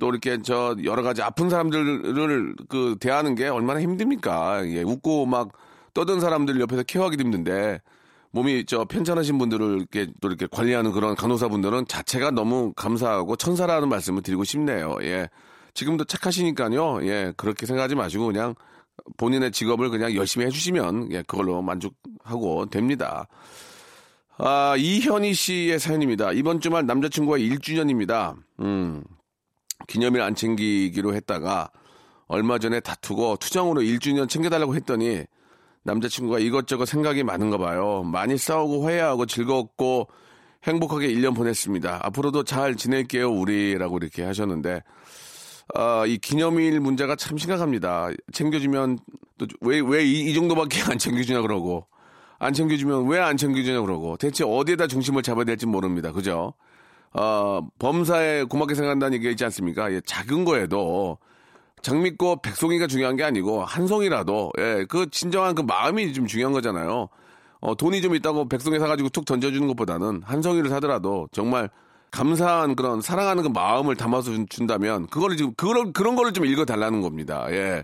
또 0.00 0.08
이렇게 0.08 0.42
저 0.42 0.74
여러 0.82 1.02
가지 1.04 1.22
아픈 1.22 1.48
사람들을 1.48 2.56
그 2.68 2.96
대하는 2.98 3.36
게 3.36 3.46
얼마나 3.46 3.80
힘듭니까? 3.80 4.66
예, 4.66 4.82
웃고 4.82 5.26
막 5.26 5.52
떠든 5.94 6.18
사람들 6.18 6.60
옆에서 6.60 6.82
케어하기도 6.82 7.22
힘든데 7.22 7.80
몸이 8.32 8.66
저 8.66 8.84
편찮으신 8.84 9.38
분들을 9.38 9.76
이렇게 9.78 10.08
또 10.20 10.26
이렇게 10.26 10.48
관리하는 10.50 10.90
그런 10.90 11.14
간호사분들은 11.14 11.86
자체가 11.86 12.32
너무 12.32 12.72
감사하고 12.74 13.36
천사라는 13.36 13.88
말씀을 13.88 14.22
드리고 14.22 14.42
싶네요. 14.42 14.96
예. 15.02 15.28
지금도 15.74 16.06
착하시니까요. 16.06 17.06
예. 17.06 17.32
그렇게 17.36 17.66
생각하지 17.66 17.94
마시고 17.94 18.26
그냥 18.26 18.56
본인의 19.16 19.52
직업을 19.52 19.90
그냥 19.90 20.14
열심히 20.14 20.46
해주시면 20.46 21.12
예, 21.12 21.22
그걸로 21.22 21.62
만족하고 21.62 22.66
됩니다. 22.66 23.26
아, 24.36 24.74
이현희 24.76 25.34
씨의 25.34 25.78
사연입니다. 25.78 26.32
이번 26.32 26.60
주말 26.60 26.86
남자친구와 26.86 27.38
1주년입니다. 27.38 28.34
음, 28.60 29.04
기념일 29.86 30.22
안 30.22 30.34
챙기기로 30.34 31.14
했다가 31.14 31.70
얼마 32.26 32.58
전에 32.58 32.80
다투고 32.80 33.36
투정으로 33.36 33.82
1주년 33.82 34.28
챙겨달라고 34.28 34.74
했더니 34.74 35.24
남자친구가 35.84 36.38
이것저것 36.38 36.86
생각이 36.86 37.22
많은가 37.22 37.58
봐요. 37.58 38.02
많이 38.02 38.36
싸우고 38.38 38.86
화해하고 38.86 39.26
즐겁고 39.26 40.08
행복하게 40.64 41.08
1년 41.08 41.36
보냈습니다. 41.36 42.00
앞으로도 42.02 42.44
잘 42.44 42.74
지낼게요, 42.74 43.30
우리 43.30 43.76
라고 43.76 43.98
이렇게 43.98 44.24
하셨는데, 44.24 44.82
아, 45.72 46.04
이 46.06 46.18
기념일 46.18 46.80
문제가 46.80 47.16
참 47.16 47.38
심각합니다. 47.38 48.10
챙겨주면 48.32 48.98
또 49.38 49.46
왜왜이 49.60 50.32
정도밖에 50.34 50.82
안 50.82 50.98
챙겨주냐 50.98 51.40
그러고 51.42 51.86
안 52.38 52.52
챙겨주면 52.52 53.06
왜 53.08 53.18
안 53.18 53.36
챙겨주냐 53.36 53.80
그러고 53.80 54.16
대체 54.16 54.44
어디에다 54.44 54.86
중심을 54.86 55.22
잡아야 55.22 55.44
될지 55.44 55.66
모릅니다. 55.66 56.12
그죠? 56.12 56.52
어, 57.12 57.60
범사에 57.78 58.44
고맙게 58.44 58.74
생각한다는 58.74 59.16
얘기 59.16 59.30
있지 59.30 59.44
않습니까? 59.44 59.90
예, 59.92 60.00
작은 60.04 60.44
거에도 60.44 61.18
장밌고 61.82 62.42
백송이가 62.42 62.86
중요한 62.86 63.16
게 63.16 63.24
아니고 63.24 63.64
한 63.64 63.86
송이라도 63.86 64.52
예, 64.58 64.84
그 64.88 65.08
진정한 65.10 65.54
그 65.54 65.62
마음이 65.62 66.12
좀 66.12 66.26
중요한 66.26 66.52
거잖아요. 66.52 67.08
어, 67.60 67.74
돈이 67.74 68.02
좀 68.02 68.14
있다고 68.14 68.48
백송이 68.48 68.78
사가지고 68.78 69.08
툭 69.10 69.24
던져주는 69.24 69.66
것보다는 69.68 70.22
한 70.24 70.42
송이를 70.42 70.68
사더라도 70.70 71.28
정말 71.32 71.70
감사한 72.14 72.76
그런 72.76 73.00
사랑하는 73.00 73.42
그 73.42 73.48
마음을 73.48 73.96
담아서 73.96 74.30
준- 74.30 74.46
준다면 74.48 75.08
그거를 75.08 75.36
지금 75.36 75.52
그런 75.56 75.92
그런 75.92 76.14
거를 76.14 76.32
좀 76.32 76.46
읽어 76.46 76.64
달라는 76.64 77.00
겁니다. 77.02 77.46
예. 77.50 77.82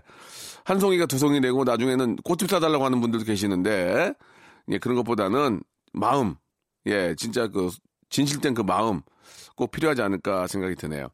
한 0.63 0.79
송이가 0.79 1.05
두 1.07 1.17
송이 1.17 1.41
되고 1.41 1.65
나중에는 1.65 2.15
꽃집 2.23 2.49
사달라고 2.49 2.85
하는 2.85 3.01
분들도 3.01 3.25
계시는데 3.25 4.13
예, 4.69 4.77
그런 4.77 4.95
것보다는 4.95 5.61
마음 5.91 6.35
예, 6.85 7.13
진짜 7.17 7.47
그 7.49 7.69
진실된 8.09 8.53
그 8.53 8.61
마음 8.61 9.01
꼭 9.57 9.71
필요하지 9.71 10.01
않을까 10.01 10.47
생각이 10.47 10.75
드네요. 10.75 11.07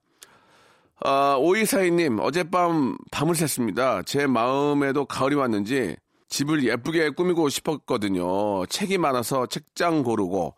아, 1.03 1.37
오이사이님, 1.39 2.19
어젯밤 2.19 2.97
밤을 3.11 3.33
샜습니다. 3.33 4.05
제 4.05 4.27
마음에도 4.27 5.05
가을이 5.05 5.35
왔는지 5.35 5.95
집을 6.29 6.63
예쁘게 6.65 7.11
꾸미고 7.11 7.49
싶었거든요. 7.49 8.65
책이 8.67 8.97
많아서 8.99 9.47
책장 9.47 10.03
고르고 10.03 10.53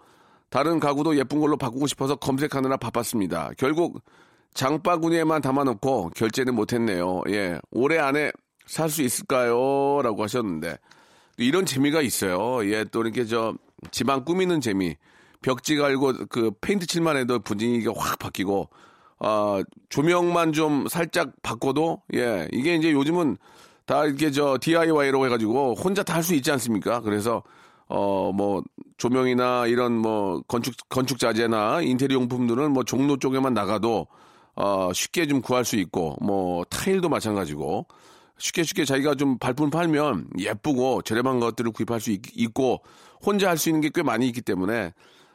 다른 0.50 0.80
가구도 0.80 1.16
예쁜 1.18 1.40
걸로 1.40 1.58
바꾸고 1.58 1.88
싶어서 1.88 2.16
검색하느라 2.16 2.78
바빴습니다. 2.78 3.52
결국 3.58 4.02
장바구니에만 4.54 5.42
담아놓고 5.42 6.12
결제는 6.16 6.56
못했네요. 6.56 7.22
예, 7.30 7.60
올해 7.72 8.00
안에 8.00 8.32
살 8.66 8.90
수 8.90 9.02
있을까요? 9.02 10.02
라고 10.04 10.24
하셨는데 10.24 10.78
이런 11.38 11.66
재미가 11.66 12.02
있어요. 12.02 12.64
예, 12.72 12.84
또 12.84 13.02
이렇게 13.02 13.26
저 13.26 13.54
집안 13.92 14.26
꾸미는 14.26 14.62
재미. 14.62 14.96
벽지 15.42 15.78
갈고 15.78 16.14
그 16.30 16.52
페인트 16.60 16.86
칠만 16.86 17.16
해도 17.16 17.40
분위기가 17.40 17.94
확 17.96 18.20
바뀌고 18.20 18.70
아, 19.20 19.62
조명만 19.88 20.52
좀 20.52 20.88
살짝 20.90 21.32
바꿔도 21.42 22.02
예, 22.16 22.48
이게 22.52 22.76
이제 22.76 22.92
요즘은 22.92 23.38
다 23.86 24.06
이렇게 24.06 24.32
저 24.32 24.58
DIY로 24.60 25.26
해가지고 25.26 25.76
혼자 25.76 26.04
다 26.04 26.16
할 26.16 26.24
수 26.24 26.36
있지 26.36 26.52
않습니까? 26.52 27.00
그래서 27.02 27.42
어 27.90 28.32
뭐 28.32 28.64
조명이나 28.98 29.66
이런 29.68 29.94
뭐 29.98 30.42
건축 30.48 30.76
건축 30.90 31.20
자재나 31.20 31.82
인테리어 31.82 32.16
용품들은 32.20 32.72
뭐 32.72 32.84
종로 32.84 33.18
쪽에만 33.18 33.54
나가도 33.54 34.08
어 34.56 34.92
쉽게 34.94 35.26
좀 35.28 35.42
구할 35.42 35.66
수 35.66 35.76
있고 35.78 36.16
뭐 36.22 36.64
타일도 36.66 37.10
마찬가지고 37.10 37.88
쉽게 38.38 38.64
쉽게 38.64 38.86
자기가 38.86 39.16
좀 39.16 39.38
발품 39.40 39.70
팔면 39.70 40.30
예쁘고 40.38 41.02
저렴한 41.02 41.40
것들을 41.40 41.72
구입할 41.72 42.00
수 42.02 42.12
있, 42.12 42.22
고 42.54 42.82
혼자 43.26 43.50
할 43.50 43.58
수 43.58 43.70
있는 43.70 43.82
게 43.82 43.90
꽤 43.94 44.04
많이 44.04 44.28
있기 44.28 44.42
때문에 44.42 44.94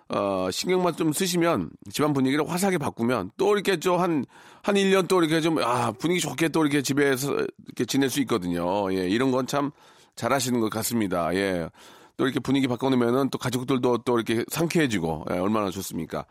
어, 0.08 0.48
신경만 0.50 0.96
좀 0.96 1.12
쓰시면 1.12 1.70
집안 1.90 2.12
분위기를 2.12 2.48
화사하게 2.48 2.78
바꾸면 2.78 3.30
또 3.36 3.54
이렇게 3.54 3.78
좀 3.78 4.00
한 4.00 4.24
한 4.62 4.76
1년 4.76 5.08
또 5.08 5.20
이렇게 5.20 5.40
좀 5.42 5.58
아, 5.58 5.92
분위기 5.92 6.20
좋게 6.20 6.48
또 6.48 6.62
이렇게 6.62 6.80
집에서 6.82 7.32
이렇게 7.66 7.84
지낼 7.86 8.08
수 8.10 8.20
있거든요. 8.22 8.90
예, 8.94 9.08
이런 9.08 9.30
건 9.30 9.46
참 9.46 9.70
잘하시는 10.16 10.58
것 10.60 10.70
같습니다. 10.70 11.34
예. 11.34 11.68
또 12.16 12.24
이렇게 12.26 12.38
분위기 12.40 12.68
바꿔놓으면은 12.68 13.30
또 13.30 13.38
가족들도 13.38 13.98
또 13.98 14.16
이렇게 14.18 14.44
상쾌해지고 14.50 15.26
예, 15.32 15.38
얼마나 15.38 15.70
좋습니까? 15.70 16.26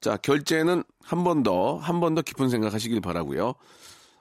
자, 0.00 0.16
결제는 0.16 0.82
한 1.02 1.24
번 1.24 1.42
더, 1.42 1.76
한 1.78 2.00
번 2.00 2.14
더 2.14 2.22
깊은 2.22 2.48
생각 2.50 2.74
하시길 2.74 3.00
바라고요 3.00 3.54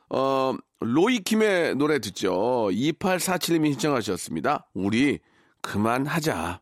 어, 0.10 0.54
로이킴의 0.82 1.76
노래 1.76 2.00
듣죠. 2.00 2.70
2847님이 2.72 3.72
신청하셨습니다. 3.72 4.68
우리 4.74 5.20
그만하자. 5.62 6.62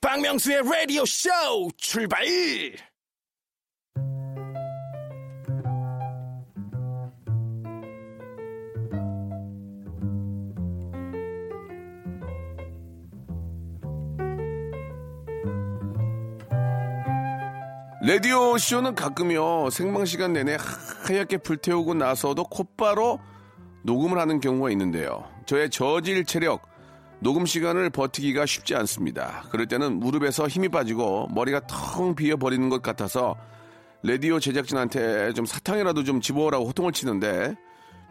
박명수의 0.00 0.62
라디오 0.62 1.04
쇼 1.04 1.28
출발! 1.76 2.24
라디오 18.02 18.56
쇼는 18.56 18.94
가끔요 18.94 19.68
생방 19.68 20.06
시간 20.06 20.32
내내 20.32 20.56
하얗게 21.06 21.36
불태우고 21.36 21.92
나서도 21.92 22.44
곧바로 22.44 23.20
녹음을 23.82 24.18
하는 24.18 24.40
경우가 24.40 24.70
있는데요. 24.70 25.24
저의 25.44 25.68
저질 25.68 26.24
체력 26.24 26.62
녹음 27.18 27.44
시간을 27.44 27.90
버티기가 27.90 28.46
쉽지 28.46 28.74
않습니다. 28.74 29.44
그럴 29.50 29.66
때는 29.66 30.00
무릎에서 30.00 30.48
힘이 30.48 30.70
빠지고 30.70 31.28
머리가 31.34 31.60
텅 31.66 32.14
비어 32.14 32.38
버리는 32.38 32.70
것 32.70 32.80
같아서 32.80 33.36
라디오 34.02 34.40
제작진한테 34.40 35.34
좀 35.34 35.44
사탕이라도 35.44 36.02
좀 36.04 36.22
집어오라고 36.22 36.66
호통을 36.68 36.92
치는데 36.92 37.54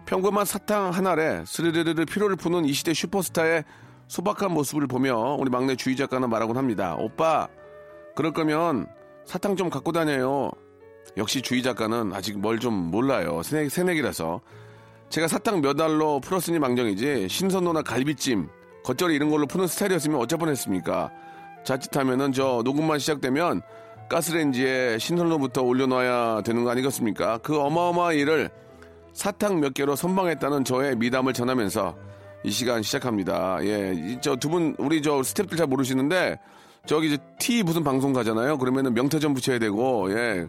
평범한 0.06 0.46
사탕 0.46 0.92
한 0.92 1.08
알에 1.08 1.44
스르르르 1.48 2.06
피로를 2.06 2.36
푸는 2.36 2.66
이 2.66 2.74
시대 2.74 2.94
슈퍼스타의 2.94 3.64
소박한 4.08 4.52
모습을 4.54 4.86
보며 4.86 5.36
우리 5.40 5.50
막내 5.50 5.76
주희 5.76 5.96
작가는 5.96 6.30
말하곤 6.30 6.58
합니다. 6.58 6.96
오빠 7.00 7.48
그럴 8.16 8.34
거면 8.34 8.99
사탕 9.30 9.56
좀 9.56 9.70
갖고 9.70 9.92
다녀요. 9.92 10.50
역시 11.16 11.40
주희 11.40 11.62
작가는 11.62 12.12
아직 12.14 12.40
뭘 12.40 12.58
좀 12.60 12.74
몰라요. 12.74 13.44
새내, 13.44 13.70
새내기라서. 13.70 14.42
제가 15.10 15.28
사탕 15.28 15.62
몇 15.62 15.80
알로 15.80 16.20
풀었으니 16.20 16.58
망정이지 16.58 17.28
신선도나 17.30 17.84
갈비찜, 17.84 18.50
겉절이 18.84 19.14
이런 19.16 19.30
걸로 19.30 19.46
푸는 19.46 19.68
스타일이었으면 19.68 20.20
어쩔 20.20 20.40
뻔했습니까? 20.40 21.12
자칫하면은 21.64 22.32
저 22.32 22.64
녹음만 22.66 22.98
시작되면 22.98 23.62
가스레인지에 24.10 24.98
신선도부터 24.98 25.62
올려놔야 25.62 26.42
되는 26.42 26.64
거 26.64 26.72
아니겠습니까? 26.72 27.38
그 27.40 27.60
어마어마한 27.60 28.16
일을 28.16 28.50
사탕 29.14 29.60
몇 29.60 29.76
개로 29.76 29.96
선방했다는 29.96 30.64
저의 30.64 30.96
미담을 30.96 31.34
전하면서 31.34 31.96
이 32.46 32.50
시간 32.50 32.82
시작합니다. 32.82 33.60
예, 33.62 34.18
저 34.22 34.36
두 34.38 34.50
분 34.50 34.76
우리 34.80 35.04
저 35.04 35.18
스탭들 35.20 35.56
잘 35.56 35.68
모르시는데 35.68 36.40
저기 36.86 37.08
이제 37.08 37.18
T 37.40 37.64
무슨 37.64 37.84
방송 37.84 38.14
가잖아요. 38.14 38.58
그러면은 38.58 38.94
명태전 38.94 39.34
붙여야 39.34 39.60
되고 39.60 40.12
예. 40.12 40.48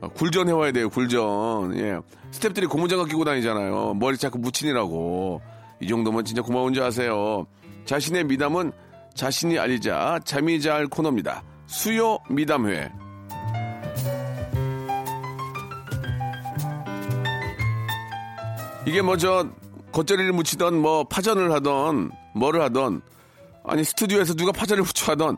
어, 0.00 0.08
굴전 0.08 0.48
해와야 0.48 0.72
돼요, 0.72 0.88
굴전. 0.88 1.76
예. 1.78 1.98
스탭들이 2.32 2.68
고무장갑 2.68 3.08
끼고 3.08 3.24
다니잖아요. 3.24 3.94
머리 3.94 4.16
자꾸 4.16 4.38
묻히느라고. 4.38 5.40
이 5.80 5.88
정도면 5.88 6.24
진짜 6.24 6.42
고마운 6.42 6.72
줄 6.74 6.82
아세요. 6.82 7.46
자신의 7.84 8.24
미담은 8.24 8.72
자신이 9.14 9.58
알리자 9.58 10.20
잠이 10.24 10.60
잘 10.60 10.86
코너입니다. 10.86 11.42
수요 11.66 12.18
미담회. 12.28 12.90
이게 18.86 19.00
뭐 19.02 19.16
저 19.16 19.46
겉절이를 19.92 20.32
묻히던 20.32 20.78
뭐 20.80 21.04
파전을 21.04 21.52
하던 21.52 22.10
뭐를 22.34 22.62
하던 22.62 23.02
아니 23.64 23.84
스튜디오에서 23.84 24.34
누가 24.34 24.50
파전을 24.52 24.82
묻혀 24.82 25.12
하던 25.12 25.36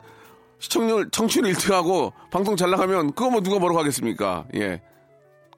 시청률 0.68 1.10
청취율 1.10 1.44
1등하고 1.52 2.12
방송 2.30 2.56
잘 2.56 2.70
나가면 2.70 3.12
그거 3.12 3.28
뭐 3.28 3.42
누가 3.42 3.58
뭐라고 3.58 3.78
하겠습니까? 3.80 4.46
예. 4.54 4.80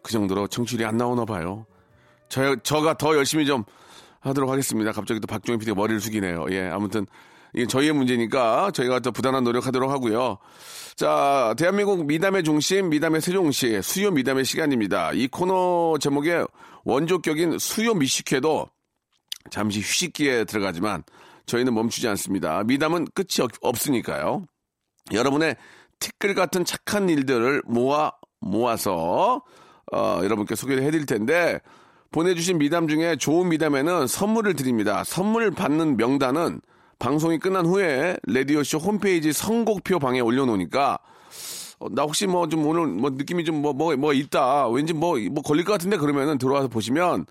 그 0.03 0.11
정도로 0.13 0.49
청취율이 0.49 0.85
안 0.85 0.97
나오나 0.97 1.25
봐요. 1.25 1.65
저 2.29 2.57
저가 2.57 2.95
더 2.99 3.15
열심히 3.15 3.47
좀 3.47 3.63
하도록 4.19 4.51
하겠습니다. 4.51 4.91
갑자기 4.91 5.21
또 5.21 5.29
박종현 5.29 5.61
PD가 5.61 5.77
머리를 5.77 6.01
숙이네요. 6.01 6.47
예. 6.51 6.69
아무튼 6.73 7.07
이게 7.55 7.67
저희의 7.69 7.93
문제니까 7.93 8.73
저희가 8.73 8.99
더 8.99 9.13
부단한 9.13 9.45
노력하도록 9.45 9.89
하고요. 9.89 10.39
자, 10.97 11.55
대한민국 11.57 12.05
미담의 12.05 12.43
중심, 12.43 12.89
미담의 12.91 13.21
세종시, 13.21 13.81
수요 13.83 14.11
미담의 14.11 14.45
시간입니다. 14.45 15.13
이 15.13 15.29
코너 15.29 15.99
제목에 16.01 16.43
원조격인 16.85 17.59
수요 17.61 17.95
미식회도 17.95 18.67
잠시 19.51 19.79
휴식기에 19.81 20.45
들어가지만 20.47 21.05
저희는 21.47 21.73
멈추지 21.75 22.09
않습니다. 22.09 22.65
미담은 22.65 23.07
끝이 23.15 23.41
없- 23.41 23.53
없으니까요. 23.61 24.45
여러분의 25.13 25.57
티끌 25.99 26.35
같은 26.35 26.65
착한 26.65 27.09
일들을 27.09 27.63
모아 27.67 28.13
모아서 28.41 29.43
어, 29.93 30.21
여러분께 30.23 30.55
소개를 30.55 30.83
해드릴 30.85 31.07
텐데 31.07 31.61
보내주신 32.13 32.59
미담 32.59 32.89
중에 32.89 33.17
좋은 33.17 33.49
미담에는 33.49 34.07
선물을 34.07 34.55
드립니다. 34.55 35.05
선물 35.05 35.51
받는 35.51 35.97
명단은 35.97 36.61
방송이 36.99 37.39
끝난 37.39 37.67
후에 37.67 38.17
레디오쇼 38.27 38.79
홈페이지 38.79 39.33
선곡표 39.33 39.99
방에 39.99 40.21
올려놓으니까 40.21 40.99
어, 41.79 41.89
나 41.91 42.03
혹시 42.03 42.27
뭐 42.27 42.47
좀 42.49 42.67
오늘 42.67 42.87
뭐 42.87 43.11
느낌이 43.11 43.45
좀 43.45 43.61
뭐 43.63 43.73
뭐뭐 43.75 44.13
있다 44.15 44.69
왠지 44.69 44.93
뭐뭐 44.93 45.43
걸릴 45.45 45.65
것 45.65 45.73
같은데 45.73 45.97
그러면은 45.99 46.39
들어와서 46.39 46.69
보시면 46.69 47.27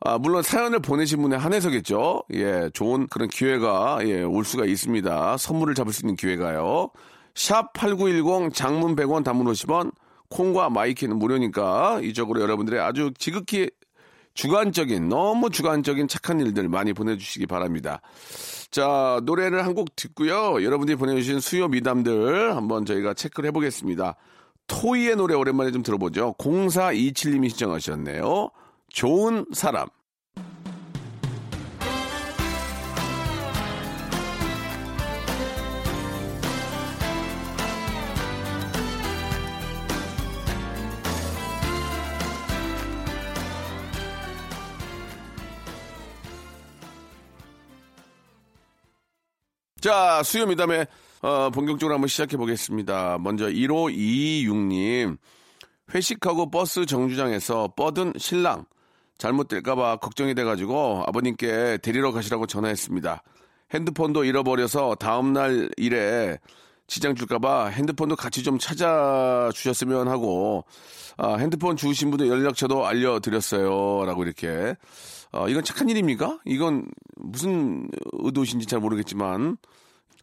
아, 0.00 0.16
물론 0.18 0.42
사연을 0.42 0.78
보내신 0.80 1.20
분에 1.22 1.36
한해서겠죠. 1.36 2.22
예, 2.34 2.70
좋은 2.72 3.08
그런 3.08 3.28
기회가, 3.28 3.98
예, 4.02 4.22
올 4.22 4.44
수가 4.44 4.64
있습니다. 4.64 5.36
선물을 5.36 5.74
잡을 5.74 5.92
수 5.92 6.02
있는 6.04 6.14
기회가요. 6.16 6.90
샵 7.34 7.72
8910 7.72 8.54
장문 8.54 8.94
100원 8.96 9.24
단문 9.24 9.46
50원, 9.46 9.92
콩과 10.30 10.70
마이 10.70 10.88
K는 10.88 11.18
무료니까 11.18 12.00
이쪽으로 12.02 12.40
여러분들의 12.42 12.80
아주 12.80 13.12
지극히 13.18 13.70
주관적인, 14.34 15.08
너무 15.08 15.50
주관적인 15.50 16.06
착한 16.06 16.38
일들 16.40 16.68
많이 16.68 16.92
보내주시기 16.92 17.46
바랍니다. 17.46 18.00
자, 18.70 19.20
노래를 19.24 19.64
한 19.64 19.74
곡 19.74 19.96
듣고요. 19.96 20.62
여러분들이 20.62 20.96
보내주신 20.96 21.40
수요 21.40 21.66
미담들 21.68 22.54
한번 22.54 22.84
저희가 22.84 23.14
체크를 23.14 23.48
해보겠습니다. 23.48 24.14
토이의 24.68 25.16
노래 25.16 25.34
오랜만에 25.34 25.72
좀 25.72 25.82
들어보죠. 25.82 26.34
0427님이 26.38 27.48
신청하셨네요. 27.50 28.50
좋은 28.92 29.44
사람. 29.52 29.88
자, 49.80 50.22
수요 50.24 50.46
미담에 50.46 50.86
어, 51.22 51.50
본격적으로 51.50 51.94
한번 51.94 52.08
시작해 52.08 52.36
보겠습니다. 52.36 53.18
먼저 53.20 53.46
1526님. 53.46 55.18
회식하고 55.94 56.50
버스 56.50 56.84
정류장에서 56.84 57.72
뻗은 57.76 58.12
신랑 58.18 58.66
잘못될까봐 59.18 59.96
걱정이 59.96 60.34
돼가지고 60.34 61.04
아버님께 61.06 61.78
데리러 61.82 62.12
가시라고 62.12 62.46
전화했습니다. 62.46 63.22
핸드폰도 63.74 64.24
잃어버려서 64.24 64.94
다음날 64.94 65.68
일에 65.76 66.38
지장 66.86 67.14
줄까봐 67.14 67.66
핸드폰도 67.66 68.16
같이 68.16 68.42
좀 68.42 68.58
찾아주셨으면 68.58 70.08
하고 70.08 70.64
아, 71.18 71.36
핸드폰 71.36 71.76
주신 71.76 72.10
분들 72.10 72.28
연락처도 72.28 72.86
알려드렸어요. 72.86 74.06
라고 74.06 74.22
이렇게 74.24 74.74
어, 75.32 75.48
이건 75.48 75.64
착한 75.64 75.88
일입니까? 75.88 76.38
이건 76.46 76.86
무슨 77.16 77.90
의도신지 78.12 78.66
잘 78.66 78.80
모르겠지만 78.80 79.58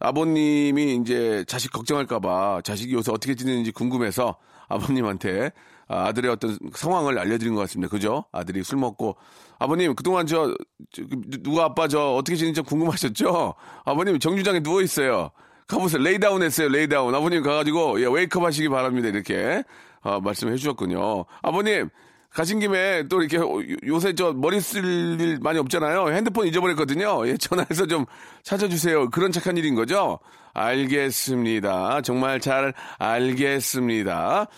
아버님이 0.00 0.96
이제 0.96 1.44
자식 1.46 1.72
걱정할까봐 1.72 2.62
자식이 2.62 2.92
요새 2.94 3.12
어떻게 3.12 3.34
지내는지 3.34 3.72
궁금해서 3.72 4.36
아버님한테 4.68 5.52
아, 5.88 6.06
아들의 6.08 6.30
어떤 6.30 6.58
상황을 6.74 7.18
알려드린 7.18 7.54
것 7.54 7.60
같습니다. 7.62 7.90
그죠? 7.90 8.24
아들이 8.32 8.62
술 8.64 8.78
먹고 8.78 9.16
아버님 9.58 9.94
그동안 9.94 10.26
저, 10.26 10.54
저 10.92 11.02
누가 11.42 11.64
아빠 11.64 11.88
저 11.88 12.14
어떻게 12.14 12.36
지내는지 12.36 12.62
궁금하셨죠? 12.62 13.54
아버님 13.84 14.18
정류장에 14.18 14.60
누워 14.60 14.82
있어요. 14.82 15.30
가보세요. 15.68 16.02
lay 16.02 16.19
down 16.19 16.42
했어요. 16.42 16.68
Lay 16.68 16.85
down. 16.85 17.14
아버님 17.14 17.42
가가지고 17.42 18.00
예, 18.00 18.06
wake 18.06 18.31
up 18.31 18.44
하시기 18.44 18.68
바랍니다. 18.68 19.08
이렇게 19.08 19.62
아, 20.02 20.20
말씀해 20.20 20.56
주셨군요. 20.56 21.24
아버님 21.42 21.88
가신 22.36 22.58
김에 22.60 23.08
또 23.08 23.22
이렇게 23.22 23.38
요- 23.38 23.62
요새 23.86 24.14
저 24.14 24.34
머리 24.34 24.60
쓸 24.60 25.18
일 25.18 25.38
많이 25.40 25.58
없잖아요. 25.58 26.10
핸드폰 26.10 26.46
잊어버렸거든요. 26.46 27.26
예, 27.28 27.38
전화해서 27.38 27.86
좀 27.86 28.04
찾아주세요. 28.42 29.08
그런 29.08 29.32
착한 29.32 29.56
일인 29.56 29.74
거죠? 29.74 30.18
알겠습니다. 30.52 32.02
정말 32.02 32.38
잘 32.38 32.74
알겠습니다. 32.98 34.48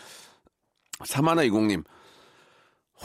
사마나 1.05 1.45
이공님. 1.45 1.85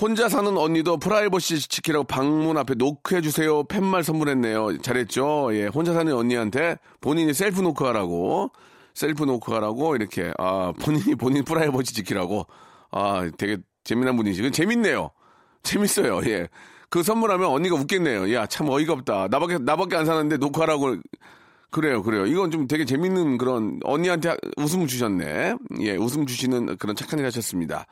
혼자 0.01 0.27
사는 0.27 0.57
언니도 0.57 0.97
프라이버시 0.97 1.69
지키라고 1.69 2.05
방문 2.05 2.57
앞에 2.57 2.73
노크해주세요. 2.73 3.65
팻말 3.65 4.03
선물했네요. 4.03 4.79
잘했죠? 4.79 5.49
예, 5.55 5.67
혼자 5.67 5.93
사는 5.93 6.11
언니한테 6.11 6.77
본인이 6.99 7.31
셀프 7.35 7.61
노크하라고, 7.61 8.49
셀프 8.95 9.23
노크하라고, 9.23 9.95
이렇게, 9.95 10.33
아, 10.39 10.73
본인이 10.81 11.13
본인 11.13 11.43
프라이버시 11.43 11.93
지키라고. 11.93 12.47
아, 12.89 13.29
되게 13.37 13.57
재미난 13.83 14.15
분이시. 14.15 14.51
재밌네요. 14.51 15.11
재밌어요. 15.63 16.21
예. 16.25 16.47
그 16.89 17.03
선물하면 17.03 17.47
언니가 17.47 17.75
웃겠네요. 17.75 18.33
야, 18.33 18.45
참 18.45 18.69
어이가 18.69 18.93
없다. 18.93 19.27
나밖에, 19.29 19.57
나밖에 19.57 19.95
안 19.95 20.05
사는데 20.05 20.37
노크하라고. 20.37 20.97
그래요, 21.71 22.03
그래요. 22.03 22.27
이건 22.27 22.51
좀 22.51 22.67
되게 22.67 22.85
재밌는 22.85 23.39
그런, 23.39 23.79
언니한테 23.83 24.35
웃음 24.57 24.85
주셨네. 24.85 25.55
예, 25.79 25.95
웃음 25.95 26.27
주시는 26.27 26.77
그런 26.77 26.95
착한 26.95 27.17
일 27.17 27.25
하셨습니다. 27.25 27.87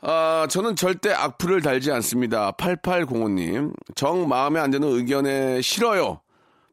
아, 0.00 0.48
저는 0.50 0.74
절대 0.74 1.12
악플을 1.12 1.62
달지 1.62 1.92
않습니다. 1.92 2.50
8805님. 2.52 3.72
정 3.94 4.28
마음에 4.28 4.58
안 4.58 4.72
드는 4.72 4.88
의견에 4.88 5.62
싫어요. 5.62 6.20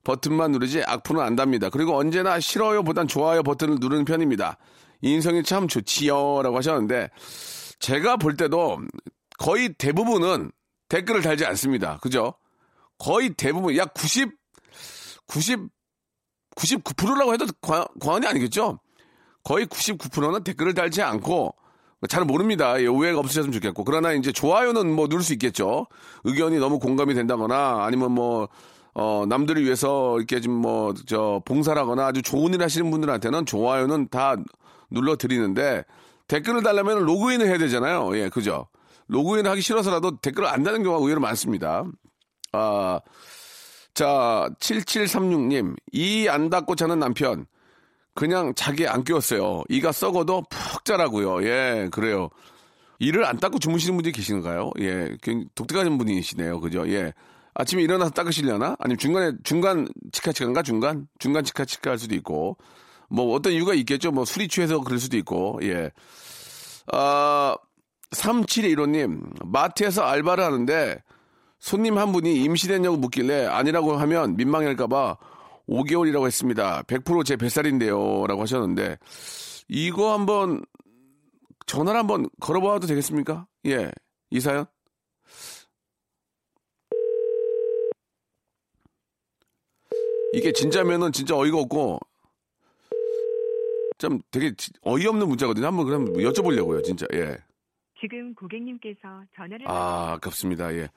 버튼만 0.04 0.52
누르지 0.52 0.82
악플은 0.84 1.22
안 1.22 1.36
답니다. 1.36 1.70
그리고 1.70 1.96
언제나 1.96 2.40
싫어요 2.40 2.84
보단 2.84 3.08
좋아요 3.08 3.44
버튼을 3.44 3.78
누르는 3.80 4.06
편입니다. 4.06 4.58
인성이 5.02 5.44
참 5.44 5.68
좋지요 5.68 6.42
라고 6.42 6.58
하셨는데 6.58 7.10
제가 7.80 8.18
볼 8.18 8.36
때도 8.36 8.80
거의 9.38 9.74
대부분은 9.74 10.52
댓글을 10.90 11.22
달지 11.22 11.46
않습니다. 11.46 11.98
그죠? 12.02 12.34
거의 12.98 13.34
대부분 13.34 13.76
약 13.78 13.94
90, 13.94 14.32
90, 15.28 15.70
99%라고 16.56 17.34
해도 17.34 17.46
과, 17.62 17.88
과언이 18.00 18.28
아니겠죠? 18.28 18.80
거의 19.44 19.66
99%는 19.68 20.44
댓글을 20.44 20.74
달지 20.74 21.02
않고 21.02 21.56
잘 22.08 22.24
모릅니다. 22.24 22.82
예, 22.82 22.88
오해가 22.88 23.20
없으셨으면 23.20 23.52
좋겠고. 23.54 23.84
그러나 23.84 24.14
이제 24.14 24.32
좋아요는 24.32 24.94
뭐 24.94 25.08
누를 25.08 25.24
수 25.24 25.34
있겠죠. 25.34 25.88
의견이 26.24 26.58
너무 26.58 26.80
공감이 26.80 27.14
된다거나 27.14 27.84
아니면 27.84 28.12
뭐, 28.12 28.48
어, 28.94 29.26
남들을 29.28 29.64
위해서 29.64 30.18
이렇게 30.18 30.40
좀 30.40 30.54
뭐, 30.54 30.94
저, 31.06 31.42
봉사라거나 31.46 32.08
아주 32.08 32.22
좋은 32.22 32.54
일 32.54 32.62
하시는 32.62 32.90
분들한테는 32.90 33.46
좋아요는 33.46 34.10
다 34.10 34.36
눌러드리는데 34.92 35.84
댓글을 36.30 36.64
달려면 36.64 37.00
로그인을 37.00 37.48
해야 37.48 37.58
되잖아요. 37.58 38.16
예, 38.18 38.30
그죠. 38.30 38.68
로그인 39.08 39.46
하기 39.48 39.62
싫어서라도 39.62 40.18
댓글을 40.22 40.48
안 40.48 40.64
다는 40.64 40.84
경우가 40.84 41.04
의외로 41.04 41.20
많습니다. 41.20 41.84
아, 42.54 43.00
자, 43.94 44.50
7736님. 44.60 45.76
이안 45.92 46.50
닫고 46.50 46.76
자는 46.76 47.00
남편. 47.00 47.46
그냥 48.14 48.54
자기 48.56 48.88
안 48.88 49.04
끼웠어요. 49.04 49.64
이가 49.70 49.92
썩어도 49.92 50.44
푹 50.50 50.86
자라고요. 50.86 51.44
예, 51.44 51.90
그래요. 51.92 52.30
이를 53.00 53.26
안 53.26 53.38
닦고 53.40 53.60
주무시는 53.60 53.96
분들이 53.96 54.12
계신가요? 54.12 54.72
예, 54.80 55.18
굉장히 55.22 55.48
독특한 55.56 55.98
분이시네요. 55.98 56.60
그죠? 56.60 56.88
예. 56.90 57.14
아침에 57.56 57.82
일어나서 57.82 58.12
닦으시려나? 58.12 58.76
아니면 58.78 58.98
중간에, 58.98 59.32
중간 59.44 59.88
치카치카인가? 60.12 60.62
중간? 60.62 61.08
중간 61.18 61.44
치카치카 61.44 61.90
할 61.90 61.98
수도 61.98 62.14
있고. 62.16 62.58
뭐 63.10 63.34
어떤 63.36 63.54
이유가 63.54 63.74
있겠죠. 63.74 64.12
뭐 64.12 64.26
술이 64.26 64.48
취해서 64.48 64.80
그럴 64.82 65.00
수도 65.00 65.18
있고. 65.18 65.60
예. 65.64 65.92
아, 66.92 67.56
3715님, 68.12 69.46
마트에서 69.46 70.04
알바를 70.04 70.44
하는데 70.44 71.04
손님 71.60 71.98
한 71.98 72.12
분이 72.12 72.36
임시됐냐고 72.44 72.98
묻길래 72.98 73.46
아니라고 73.46 73.98
하면 73.98 74.36
민망할까봐 74.38 75.18
5개월이라고 75.68 76.26
했습니다. 76.26 76.84
100%제 76.84 77.36
뱃살인데요. 77.36 78.26
라고 78.28 78.42
하셨는데, 78.42 78.98
이거 79.68 80.14
한번, 80.14 80.64
전화를 81.68 82.00
한번 82.00 82.28
걸어봐도 82.40 82.88
되겠습니까? 82.88 83.46
예. 83.68 83.92
이 84.32 84.40
사연? 84.40 84.66
이게 90.34 90.52
진짜면은 90.52 91.12
진짜 91.12 91.36
어이가 91.36 91.60
없고, 91.60 92.00
좀 94.00 94.20
되게 94.32 94.56
지- 94.56 94.72
어이없는 94.82 95.28
문자거든요. 95.28 95.68
한번 95.68 95.86
그럼 95.86 96.06
여쭤보려고요, 96.14 96.84
진짜. 96.84 97.06
예. 97.14 97.38
지금 98.02 98.34
고객님께서 98.34 98.98
전화를 99.36 99.70
아, 99.70 100.14
아깝습니다. 100.14 100.74
예. 100.74 100.90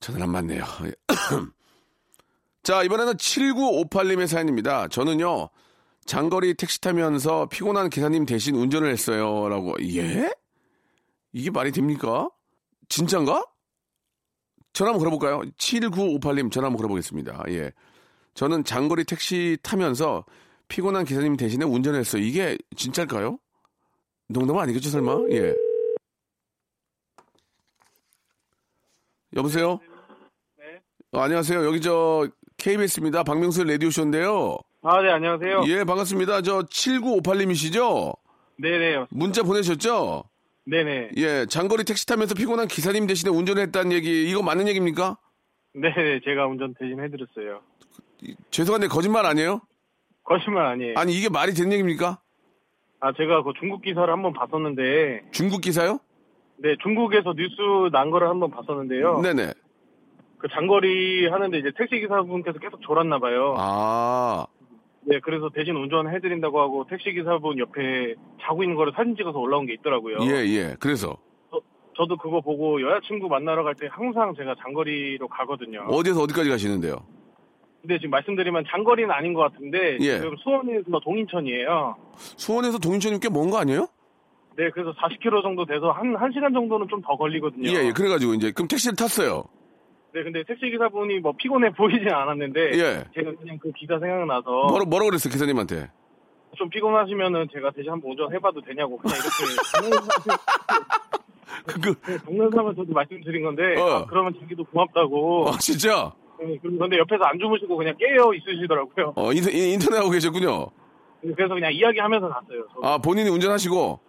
전화를 0.00 0.24
안 0.24 0.30
맞네요. 0.32 0.64
예. 0.84 0.92
자, 2.62 2.82
이번에는 2.82 3.14
7958님의 3.14 4.26
사연입니다. 4.26 4.88
저는요, 4.88 5.48
장거리 6.04 6.54
택시 6.54 6.80
타면서 6.80 7.46
피곤한 7.48 7.90
기사님 7.90 8.26
대신 8.26 8.56
운전을 8.56 8.90
했어요. 8.90 9.48
라고. 9.48 9.74
예? 9.82 10.30
이게 11.32 11.50
말이 11.50 11.70
됩니까? 11.72 12.28
진짠가? 12.88 13.46
전화 14.72 14.90
한번 14.92 14.98
걸어볼까요? 15.08 15.42
7958님 15.58 16.50
전화 16.50 16.66
한번 16.66 16.78
걸어보겠습니다. 16.78 17.44
예. 17.50 17.70
저는 18.34 18.64
장거리 18.64 19.04
택시 19.04 19.56
타면서 19.62 20.24
피곤한 20.68 21.04
기사님 21.04 21.36
대신에 21.36 21.64
운전을 21.64 22.00
했어요. 22.00 22.22
이게 22.22 22.56
진짜일까요? 22.76 23.38
농담 24.28 24.58
아니겠죠, 24.58 24.88
설마? 24.90 25.24
예. 25.30 25.54
여보세요? 29.36 29.80
어, 31.12 31.20
안녕하세요. 31.20 31.64
여기 31.64 31.80
저 31.80 32.28
KBS입니다. 32.56 33.22
박명수 33.24 33.64
라디오 33.64 33.90
쇼인데요. 33.90 34.56
아, 34.82 35.00
네, 35.00 35.10
안녕하세요. 35.10 35.64
예, 35.68 35.84
반갑습니다. 35.84 36.42
저 36.42 36.62
7958님이시죠? 36.62 38.16
네네, 38.58 39.06
문자 39.10 39.42
보내셨죠? 39.42 40.24
네네. 40.66 41.10
예, 41.16 41.46
장거리 41.46 41.84
택시 41.84 42.06
타면서 42.06 42.34
피곤한 42.34 42.68
기사님 42.68 43.06
대신에 43.06 43.30
운전을 43.30 43.62
했다는 43.64 43.92
얘기, 43.92 44.28
이거 44.30 44.42
맞는 44.42 44.68
얘기입니까? 44.68 45.18
네네, 45.74 46.20
제가 46.24 46.46
운전 46.46 46.74
대신 46.78 47.00
해드렸어요. 47.02 47.60
죄송한데 48.50 48.88
거짓말 48.88 49.26
아니에요? 49.26 49.60
거짓말 50.24 50.66
아니에요. 50.66 50.94
아니, 50.96 51.12
이게 51.16 51.28
말이 51.28 51.52
되는 51.54 51.72
얘기입니까? 51.72 52.18
아, 53.00 53.12
제가 53.12 53.42
그 53.42 53.52
중국 53.60 53.82
기사를 53.82 54.10
한번 54.12 54.32
봤었는데, 54.32 55.28
중국 55.32 55.60
기사요? 55.60 55.98
네, 56.56 56.76
중국에서 56.82 57.34
뉴스 57.34 57.54
난 57.92 58.10
거를 58.10 58.28
한번 58.28 58.50
봤었는데요. 58.50 59.20
네네. 59.20 59.52
그 60.38 60.48
장거리 60.48 61.26
하는데 61.28 61.58
이제 61.58 61.70
택시 61.76 62.00
기사분께서 62.00 62.58
계속 62.58 62.80
졸았나 62.82 63.18
봐요. 63.18 63.54
아, 63.58 64.46
네, 65.02 65.20
그래서 65.20 65.50
대신 65.54 65.74
운전해드린다고 65.76 66.60
하고 66.60 66.86
택시 66.88 67.12
기사분 67.12 67.58
옆에 67.58 68.14
자고 68.42 68.62
있는 68.62 68.76
거를 68.76 68.92
사진 68.96 69.16
찍어서 69.16 69.38
올라온 69.38 69.66
게 69.66 69.74
있더라고요. 69.74 70.18
예, 70.22 70.44
예. 70.46 70.76
그래서. 70.80 71.16
저 71.96 72.06
도 72.06 72.16
그거 72.16 72.40
보고 72.40 72.82
여자친구 72.82 73.28
만나러 73.28 73.62
갈 73.62 73.74
때 73.76 73.86
항상 73.88 74.34
제가 74.34 74.56
장거리로 74.64 75.28
가거든요. 75.28 75.82
어디에서 75.90 76.22
어디까지 76.22 76.50
가시는데요? 76.50 76.96
근데 77.84 77.98
지금 77.98 78.10
말씀드리면 78.12 78.64
장거리는 78.70 79.10
아닌 79.10 79.34
것 79.34 79.42
같은데, 79.42 79.98
예. 80.00 80.16
지금 80.18 80.34
수원에서 80.42 81.00
동인천이에요. 81.00 81.96
수원에서 82.16 82.78
동인천님 82.78 83.20
꽤먼 83.20 83.50
거 83.50 83.58
아니에요? 83.58 83.88
네, 84.56 84.70
그래서 84.70 84.94
40km 84.94 85.42
정도 85.42 85.66
돼서 85.66 85.90
한, 85.90 86.16
한 86.16 86.32
시간 86.32 86.54
정도는 86.54 86.88
좀 86.88 87.02
더 87.02 87.14
걸리거든요. 87.14 87.68
예, 87.68 87.88
예. 87.88 87.92
그래가지고 87.92 88.32
이제, 88.34 88.52
그럼 88.52 88.68
택시를 88.68 88.96
탔어요. 88.96 89.44
네, 90.14 90.22
근데 90.22 90.42
택시 90.44 90.70
기사분이 90.70 91.18
뭐 91.18 91.34
피곤해 91.36 91.72
보이진 91.72 92.08
않았는데, 92.08 92.60
예. 92.72 93.04
제가 93.14 93.32
그냥 93.38 93.58
그 93.60 93.70
기사 93.72 93.98
생각나서, 93.98 94.50
뭐라, 94.68 94.86
뭐라 94.86 95.04
그랬어요, 95.04 95.30
기사님한테? 95.30 95.90
좀 96.56 96.70
피곤하시면은 96.70 97.48
제가 97.52 97.70
대신 97.72 97.90
한번 97.90 98.12
운전해봐도 98.12 98.62
되냐고, 98.62 98.96
그냥 98.96 99.18
이렇게, 99.18 100.00
그, 101.82 101.94
그, 102.00 102.18
동네 102.24 102.48
사람 102.50 102.74
저도 102.74 102.94
말씀드린 102.94 103.42
건데, 103.42 103.78
어. 103.78 103.90
아, 103.90 104.06
그러면 104.06 104.32
자기도 104.40 104.64
고맙다고. 104.64 105.48
아, 105.50 105.58
진짜? 105.58 106.12
네, 106.40 106.58
그런데 106.60 106.98
옆에서 106.98 107.24
안 107.24 107.38
주무시고 107.38 107.76
그냥 107.76 107.94
깨어 107.98 108.32
있으시더라고요. 108.34 109.12
어, 109.16 109.32
인터, 109.32 109.50
인- 109.50 109.74
인터넷 109.74 109.98
하고 109.98 110.10
계셨군요. 110.10 110.66
그래서 111.22 111.54
그냥 111.54 111.72
이야기하면서 111.72 112.28
갔어요. 112.28 112.66
아, 112.82 112.98
본인이 112.98 113.30
운전하시고. 113.30 114.00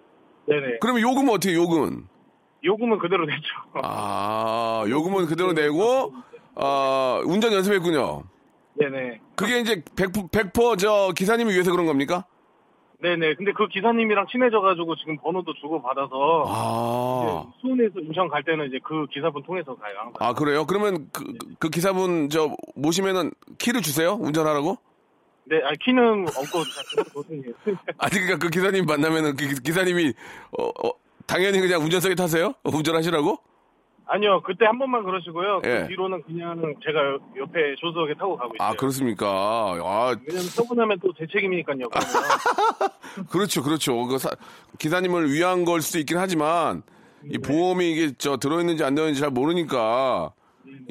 네네. 0.48 0.78
그러면 0.82 1.02
요금은 1.02 1.30
어떻게, 1.34 1.52
해요, 1.54 1.62
요금은? 1.62 2.06
요금은 2.64 2.98
그대로 3.00 3.26
냈죠. 3.26 3.42
아, 3.84 4.84
요금은 4.90 5.26
그대로 5.28 5.54
내고, 5.54 6.14
아, 6.56 7.22
운전 7.26 7.54
연습했군요. 7.54 8.24
네네. 8.74 9.22
그게 9.36 9.60
이제 9.60 9.82
100%, 9.96 10.30
100%저 10.32 11.14
기사님을 11.16 11.54
위해서 11.54 11.72
그런 11.72 11.86
겁니까? 11.86 12.26
네네. 13.02 13.36
근데 13.36 13.52
그 13.52 13.68
기사님이랑 13.68 14.28
친해져가지고 14.32 14.96
지금 14.96 15.18
번호도 15.18 15.54
주고받아서, 15.56 16.44
아, 16.48 17.26
네, 17.26 17.52
수원에서 17.62 18.00
인천 18.00 18.28
갈 18.30 18.44
때는 18.44 18.68
이제 18.68 18.80
그 18.84 19.06
기사분 19.12 19.44
통해서 19.44 19.76
가요. 19.76 19.94
항상. 19.98 20.14
아, 20.20 20.34
그래요? 20.34 20.66
그러면 20.66 21.10
그, 21.12 21.24
그 21.60 21.70
기사분 21.70 22.30
저 22.30 22.56
모시면은 22.76 23.32
키를 23.58 23.82
주세요? 23.82 24.14
운전하라고? 24.14 24.78
네, 25.48 25.58
아 25.64 25.72
키는 25.84 26.26
없고. 26.28 26.60
아니, 28.00 28.12
그러니까 28.14 28.38
그 28.40 28.50
기사님 28.50 28.86
만나면은 28.86 29.36
그 29.36 29.48
기- 29.48 29.62
기사님이, 29.62 30.14
어, 30.58 30.64
어, 30.66 30.92
당연히 31.28 31.60
그냥 31.60 31.82
운전석에 31.82 32.16
타세요? 32.16 32.54
운전하시라고? 32.64 33.38
아니요, 34.08 34.41
그때 34.44 34.65
한 34.65 34.78
번만 34.78 35.04
그러시고요. 35.04 35.62
예. 35.65 35.82
그 35.82 35.88
뒤로는 35.88 36.22
그냥 36.24 36.62
제가 36.86 37.18
옆에 37.38 37.76
조수석에 37.80 38.13
타고 38.15 38.38
가고 38.38 38.54
있어요. 38.56 38.68
아, 38.70 38.74
그렇습니까? 38.74 39.26
아, 39.28 40.15
왜냐면 40.28 40.44
서분하면 40.50 41.00
또 41.00 41.12
제 41.18 41.26
책임이니까요. 41.32 41.86
그렇죠, 43.30 43.63
그렇죠. 43.63 44.06
그 44.06 44.18
사- 44.18 44.30
기사님을 44.78 45.32
위한 45.32 45.65
걸 45.65 45.82
수도 45.82 46.00
있긴 46.00 46.18
하지만 46.18 46.84
이 47.32 47.38
보험이 47.38 47.91
이게 47.91 48.12
저 48.18 48.38
들어있는지 48.38 48.84
안 48.84 48.94
들어있는지 48.96 49.20
잘 49.22 49.30
모르니까 49.32 50.32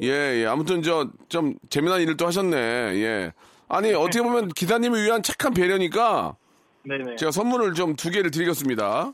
예, 0.01 0.41
예. 0.41 0.45
아무튼 0.45 0.81
저 0.81 1.07
좀 1.29 1.55
재미난 1.69 2.01
일을 2.01 2.17
또 2.17 2.27
하셨네. 2.27 2.57
예. 2.57 3.31
아니 3.67 3.93
어떻게 3.93 4.21
보면 4.21 4.49
기사님을 4.49 5.03
위한 5.05 5.23
착한 5.23 5.53
배려니까 5.53 6.35
네네. 6.83 7.15
제가 7.15 7.31
선물을 7.31 7.73
좀 7.73 7.95
두 7.95 8.09
개를 8.11 8.31
드리겠습니다. 8.31 9.13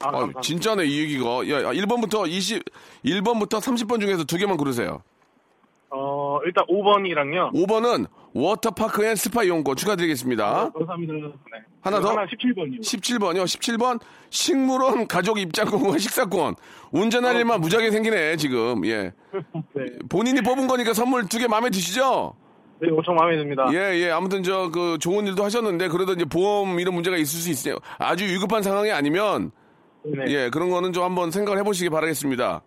아, 0.00 0.08
어, 0.08 0.10
감사합니다. 0.10 0.40
진짜네 0.42 0.84
이 0.86 0.98
얘기가. 1.00 1.24
야, 1.48 1.72
1번부터 1.72 2.28
20, 2.28 2.62
1번부터 3.04 3.60
30번 3.60 4.00
중에서 4.00 4.24
두 4.24 4.36
개만 4.38 4.56
고르세요. 4.56 5.02
어, 5.90 6.38
일단 6.44 6.64
5번이랑요. 6.66 7.52
5번은 7.54 8.06
워터파크 8.34 9.04
and 9.06 9.16
스파 9.16 9.42
이용권 9.42 9.74
축하드리겠습니다. 9.76 10.70
감사합니다. 10.72 11.14
네. 11.14 11.30
하나 11.80 12.00
더? 12.00 12.10
하나 12.10 12.26
17번이요. 12.26 12.80
17번이요. 12.80 13.44
17번 13.44 13.98
식물원 14.30 15.08
가족 15.08 15.38
입장권과 15.38 15.96
식사권. 15.98 16.54
운전할 16.92 17.34
어. 17.34 17.38
일만 17.38 17.60
무지하게 17.62 17.90
생기네 17.90 18.36
지금. 18.36 18.84
예. 18.86 19.12
네. 19.74 19.84
본인이 20.08 20.42
뽑은 20.42 20.66
거니까 20.68 20.92
선물 20.92 21.26
두 21.28 21.38
개 21.38 21.46
마음에 21.48 21.70
드시죠? 21.70 22.34
네, 22.80 22.88
엄청 22.90 23.16
마음에 23.16 23.36
듭니다. 23.36 23.66
예, 23.72 23.98
예. 23.98 24.10
아무튼 24.10 24.42
저 24.44 24.70
그 24.70 24.98
좋은 25.00 25.26
일도 25.26 25.42
하셨는데 25.42 25.88
그래도 25.88 26.12
이제 26.12 26.24
보험 26.26 26.78
이런 26.78 26.94
문제가 26.94 27.16
있을 27.16 27.40
수 27.40 27.50
있어요. 27.50 27.78
아주 27.98 28.24
위급한 28.24 28.62
상황이 28.62 28.90
아니면 28.92 29.50
네, 30.04 30.24
예, 30.28 30.50
그런 30.50 30.70
거는 30.70 30.92
좀 30.92 31.04
한번 31.04 31.30
생각을 31.30 31.58
해보시기 31.60 31.90
바라겠습니다. 31.90 32.62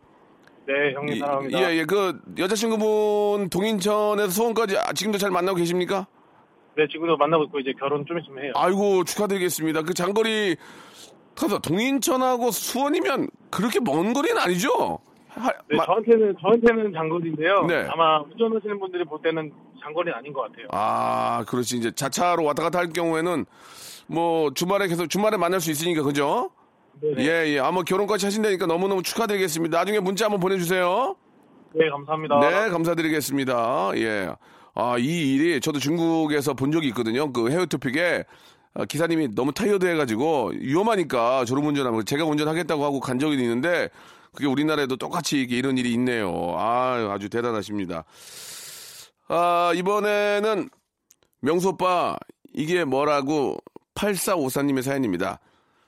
네 0.68 0.94
형님 0.94 1.20
사랑합니다. 1.20 1.60
예, 1.74 1.78
예. 1.78 1.86
그 1.86 2.20
여자친구분 2.38 3.50
동인천에서 3.50 4.30
수원까지 4.30 4.78
아, 4.78 4.94
지금도 4.94 5.18
잘 5.18 5.32
만나고 5.32 5.58
계십니까? 5.58 6.08
네, 6.78 6.88
지금도 6.90 7.18
만나고 7.18 7.46
있고 7.46 7.60
이제 7.60 7.74
결혼 7.80 8.06
좀 8.06 8.20
있으면 8.20 8.44
해요. 8.44 8.54
아이고 8.56 9.04
축하드리겠습니다. 9.04 9.82
그 9.82 9.94
장거리 9.94 10.56
타서 11.36 11.60
동인천하고 11.60 12.52
수원이면 12.52 13.30
그렇게 13.50 13.80
먼 13.80 14.14
거리는 14.14 14.38
아니죠? 14.38 15.00
하- 15.30 15.52
네, 15.70 15.78
마- 15.78 15.86
저한테는 15.86 16.36
저한테는 16.40 16.94
장거리인데요. 16.94 17.64
네. 17.66 17.88
아마 17.90 18.22
운전하시는 18.22 18.80
분들이 18.80 19.04
볼 19.06 19.20
때는 19.22 19.52
장거리는 19.82 20.16
아닌 20.16 20.32
것 20.34 20.42
같아요. 20.42 20.68
아, 20.72 21.44
그렇지. 21.48 21.78
이제 21.78 21.90
자차로 21.92 22.44
왔다 22.44 22.64
갔다 22.64 22.80
할 22.80 22.90
경우에는 22.90 23.46
뭐 24.08 24.54
주말에 24.54 24.88
계속 24.88 25.08
주말에 25.10 25.38
만날 25.38 25.60
수 25.62 25.72
있으니까 25.72 26.04
그죠? 26.04 26.52
네, 27.00 27.14
네. 27.16 27.24
예, 27.26 27.54
예. 27.54 27.60
아마 27.60 27.84
결혼까지 27.84 28.26
하신다니까 28.26 28.66
너무너무 28.66 29.04
축하드리겠습니다. 29.04 29.78
나중에 29.78 30.00
문자 30.00 30.26
한번 30.26 30.40
보내주세요. 30.40 31.16
네, 31.74 31.90
감사합니다. 31.90 32.40
네, 32.40 32.70
감사드리겠습니다. 32.70 33.92
예. 33.96 34.30
아, 34.74 34.98
이 34.98 35.36
일이 35.36 35.60
저도 35.62 35.80
중국에서 35.80 36.54
본 36.54 36.72
적이 36.72 36.90
있거든요. 36.90 37.32
그 37.32 37.50
해외토픽에 37.50 38.26
아, 38.74 38.86
기사님이 38.86 39.36
너무 39.36 39.52
타이어드 39.54 39.86
해가지고 39.86 40.54
위험하니까 40.56 41.46
졸음 41.46 41.66
운전하면 41.68 42.06
제가 42.06 42.24
운전하겠다고 42.26 42.84
하고 42.84 43.00
간 43.00 43.20
적이 43.20 43.42
있는데 43.42 43.90
그게 44.34 44.48
우리나라에도 44.48 44.96
똑같이 44.96 45.42
이런 45.42 45.78
일이 45.78 45.92
있네요. 45.94 46.56
아, 46.58 47.12
아주 47.14 47.30
대단하십니다. 47.30 48.06
아, 49.28 49.72
이번에는 49.76 50.70
명수 51.42 51.70
오빠 51.70 52.18
이게 52.54 52.86
뭐라고 52.86 53.58
8454님의 53.96 54.82
사연입니다. 54.82 55.40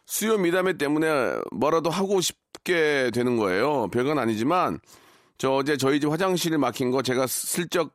수요 0.05 0.37
미담회 0.37 0.77
때문에 0.77 1.35
뭐라도 1.51 1.89
하고 1.89 2.21
싶게 2.21 3.11
되는 3.13 3.37
거예요. 3.37 3.87
별건 3.87 4.19
아니지만 4.19 4.79
저 5.37 5.51
어제 5.53 5.77
저희 5.77 5.99
집 5.99 6.09
화장실 6.11 6.57
막힌 6.57 6.91
거 6.91 7.01
제가 7.01 7.27
슬쩍 7.27 7.93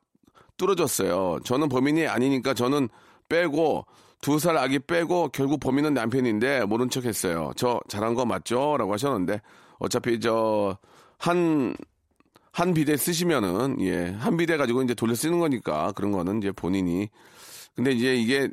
뚫어줬어요. 0.56 1.40
저는 1.44 1.68
범인이 1.68 2.06
아니니까 2.06 2.54
저는 2.54 2.88
빼고 3.28 3.86
두 4.20 4.38
살 4.40 4.56
아기 4.56 4.78
빼고 4.80 5.28
결국 5.28 5.60
범인은 5.60 5.94
남편인데 5.94 6.64
모른 6.64 6.90
척 6.90 7.04
했어요. 7.04 7.52
저 7.56 7.80
잘한 7.88 8.14
거 8.14 8.24
맞죠? 8.24 8.76
라고 8.76 8.92
하셨는데 8.92 9.40
어차피 9.78 10.18
저 10.20 10.76
한 11.18 11.74
한 12.52 12.74
비대 12.74 12.96
쓰시면은 12.96 13.76
예, 13.82 14.06
한 14.18 14.36
비대 14.36 14.56
가지고 14.56 14.82
이제 14.82 14.92
돌려 14.94 15.14
쓰는 15.14 15.38
거니까 15.38 15.92
그런 15.92 16.10
거는 16.10 16.38
이제 16.38 16.50
본인이 16.50 17.08
근데 17.76 17.92
이제 17.92 18.16
이게 18.16 18.48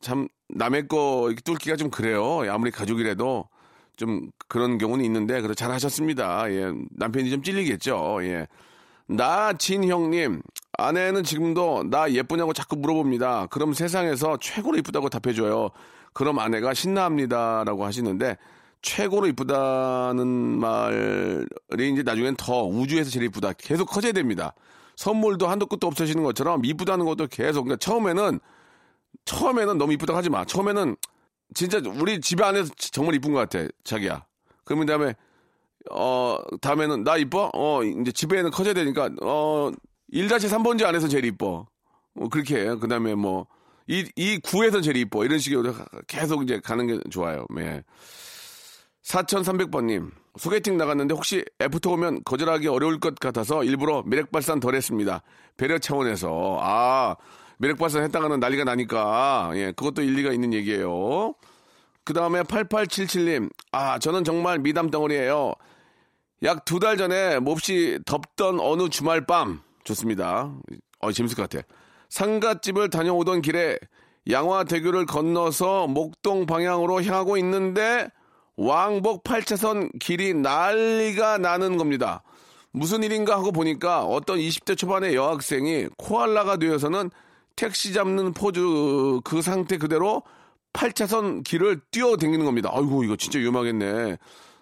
참 0.00 0.28
남의 0.54 0.88
거 0.88 1.32
뚫기가 1.44 1.76
좀 1.76 1.90
그래요. 1.90 2.40
아무리 2.50 2.70
가족이라도 2.70 3.48
좀 3.96 4.30
그런 4.48 4.78
경우는 4.78 5.04
있는데 5.04 5.40
그래 5.40 5.54
잘 5.54 5.70
하셨습니다. 5.70 6.50
예. 6.52 6.72
남편이 6.90 7.30
좀 7.30 7.42
찔리겠죠. 7.42 8.20
예. 8.22 8.46
나진형님 9.06 10.42
아내는 10.78 11.24
지금도 11.24 11.90
나 11.90 12.10
예쁘냐고 12.10 12.52
자꾸 12.52 12.76
물어봅니다. 12.76 13.48
그럼 13.50 13.74
세상에서 13.74 14.38
최고로 14.40 14.78
이쁘다고 14.78 15.08
답해줘요. 15.08 15.70
그럼 16.12 16.38
아내가 16.38 16.74
신나합니다라고 16.74 17.84
하시는데 17.84 18.36
최고로 18.82 19.26
이쁘다는 19.28 20.26
말이 20.26 21.92
이제 21.92 22.02
나중엔 22.02 22.36
더 22.36 22.64
우주에서 22.64 23.10
제일 23.10 23.26
이쁘다 23.26 23.52
계속 23.58 23.86
커져야 23.86 24.12
됩니다. 24.12 24.54
선물도 24.96 25.48
한도 25.48 25.66
끝도 25.66 25.86
없으시는 25.86 26.22
것처럼 26.22 26.64
이쁘다는 26.64 27.04
것도 27.04 27.26
계속 27.26 27.64
그러니까 27.64 27.78
처음에는 27.78 28.40
처음에는 29.24 29.78
너무 29.78 29.92
이쁘다고 29.92 30.16
하지 30.16 30.30
마. 30.30 30.44
처음에는 30.44 30.96
진짜 31.54 31.80
우리 31.84 32.20
집에 32.20 32.44
안에서 32.44 32.72
정말 32.76 33.14
이쁜 33.14 33.32
것 33.32 33.38
같아 33.38 33.66
자기야. 33.84 34.24
그러면 34.64 34.86
다음에 34.86 35.14
어 35.90 36.38
다음에는 36.60 37.04
나 37.04 37.16
이뻐? 37.16 37.50
어 37.54 37.82
이제 37.82 38.12
집에는 38.12 38.50
커져야 38.50 38.74
되니까 38.74 39.10
어 39.22 39.70
1-3번째 40.12 40.84
안에서 40.84 41.08
제일 41.08 41.24
이뻐. 41.24 41.66
어, 42.16 42.28
그렇게 42.28 42.58
해요. 42.60 42.78
그다음에 42.78 43.14
뭐 43.14 43.46
이 43.90 44.04
이 44.14 44.38
구에서 44.38 44.80
제일 44.80 44.96
이뻐. 44.98 45.24
이런 45.24 45.38
식으로 45.40 45.74
계속 46.06 46.44
이제 46.44 46.60
가는 46.60 46.86
게 46.86 47.00
좋아요. 47.10 47.44
예. 47.58 47.82
4300번님, 49.02 50.10
소개팅 50.38 50.76
나갔는데 50.76 51.14
혹시 51.14 51.44
애프터 51.60 51.90
오면 51.92 52.22
거절하기 52.24 52.68
어려울 52.68 53.00
것 53.00 53.18
같아서 53.18 53.64
일부러 53.64 54.02
매력 54.06 54.30
발산 54.30 54.60
덜 54.60 54.74
했습니다. 54.76 55.22
배려 55.56 55.78
차원에서. 55.78 56.58
아, 56.60 57.16
매력 57.60 57.76
발산 57.76 58.02
했다가는 58.04 58.40
난리가 58.40 58.64
나니까. 58.64 59.50
예, 59.54 59.66
그것도 59.72 60.00
일리가 60.02 60.32
있는 60.32 60.54
얘기예요. 60.54 61.34
그 62.04 62.14
다음에 62.14 62.42
8877님, 62.42 63.50
아, 63.70 63.98
저는 63.98 64.24
정말 64.24 64.58
미담 64.58 64.90
덩어리예요. 64.90 65.52
약 66.42 66.64
두 66.64 66.80
달 66.80 66.96
전에 66.96 67.38
몹시 67.38 67.98
덥던 68.06 68.60
어느 68.60 68.88
주말 68.88 69.26
밤. 69.26 69.60
좋습니다. 69.84 70.50
어, 71.00 71.12
재밌을 71.12 71.36
것 71.36 71.50
같아. 71.50 71.62
상갓집을 72.08 72.88
다녀오던 72.88 73.42
길에 73.42 73.78
양화대교를 74.30 75.04
건너서 75.04 75.86
목동 75.86 76.46
방향으로 76.46 77.02
향하고 77.02 77.36
있는데 77.36 78.08
왕복 78.56 79.22
8차선 79.22 79.90
길이 80.00 80.32
난리가 80.32 81.36
나는 81.38 81.76
겁니다. 81.76 82.22
무슨 82.72 83.02
일인가 83.02 83.34
하고 83.36 83.52
보니까 83.52 84.04
어떤 84.04 84.38
20대 84.38 84.78
초반의 84.78 85.14
여학생이 85.14 85.88
코알라가 85.98 86.56
되어서는 86.56 87.10
택시 87.60 87.92
잡는 87.92 88.32
포즈 88.32 88.58
그 89.22 89.42
상태 89.42 89.76
그대로 89.76 90.22
8차선 90.72 91.44
길을 91.44 91.82
뛰어댕기는 91.90 92.46
겁니다. 92.46 92.70
아이고 92.72 93.04
이거 93.04 93.16
진짜 93.16 93.38
위험하겠네. 93.38 94.16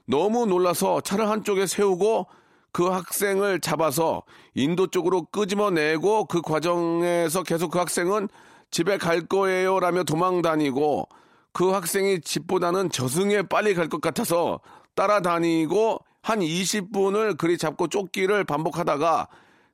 너무 0.07 0.47
놀라서 0.47 1.01
차를 1.03 1.29
한쪽에 1.29 1.69
세우고 1.69 2.27
그 2.73 2.89
학생을 2.89 3.61
잡아서 3.61 4.25
인도 4.55 4.89
쪽으로 4.89 5.27
끄집어내고 5.27 6.25
그 6.25 6.43
과정에서 6.43 7.45
계속 7.45 7.71
그 7.71 7.79
학생은 7.79 8.29
집에 8.73 8.99
갈 8.99 9.27
거예요 9.27 9.79
라며 9.79 10.03
도망 10.03 10.43
다니고 10.43 11.09
그 11.53 11.71
학생이 11.71 12.21
집보다는 12.21 12.91
저승에 12.91 13.43
빨리 13.43 13.75
갈 13.75 13.89
것 13.89 14.01
같아서 14.01 14.59
따라다니고 14.97 16.01
한 16.21 16.41
20분을 16.41 17.39
그리 17.39 17.59
잡고 17.59 17.87
쫓기를 17.87 18.43
반복하다가 18.43 19.29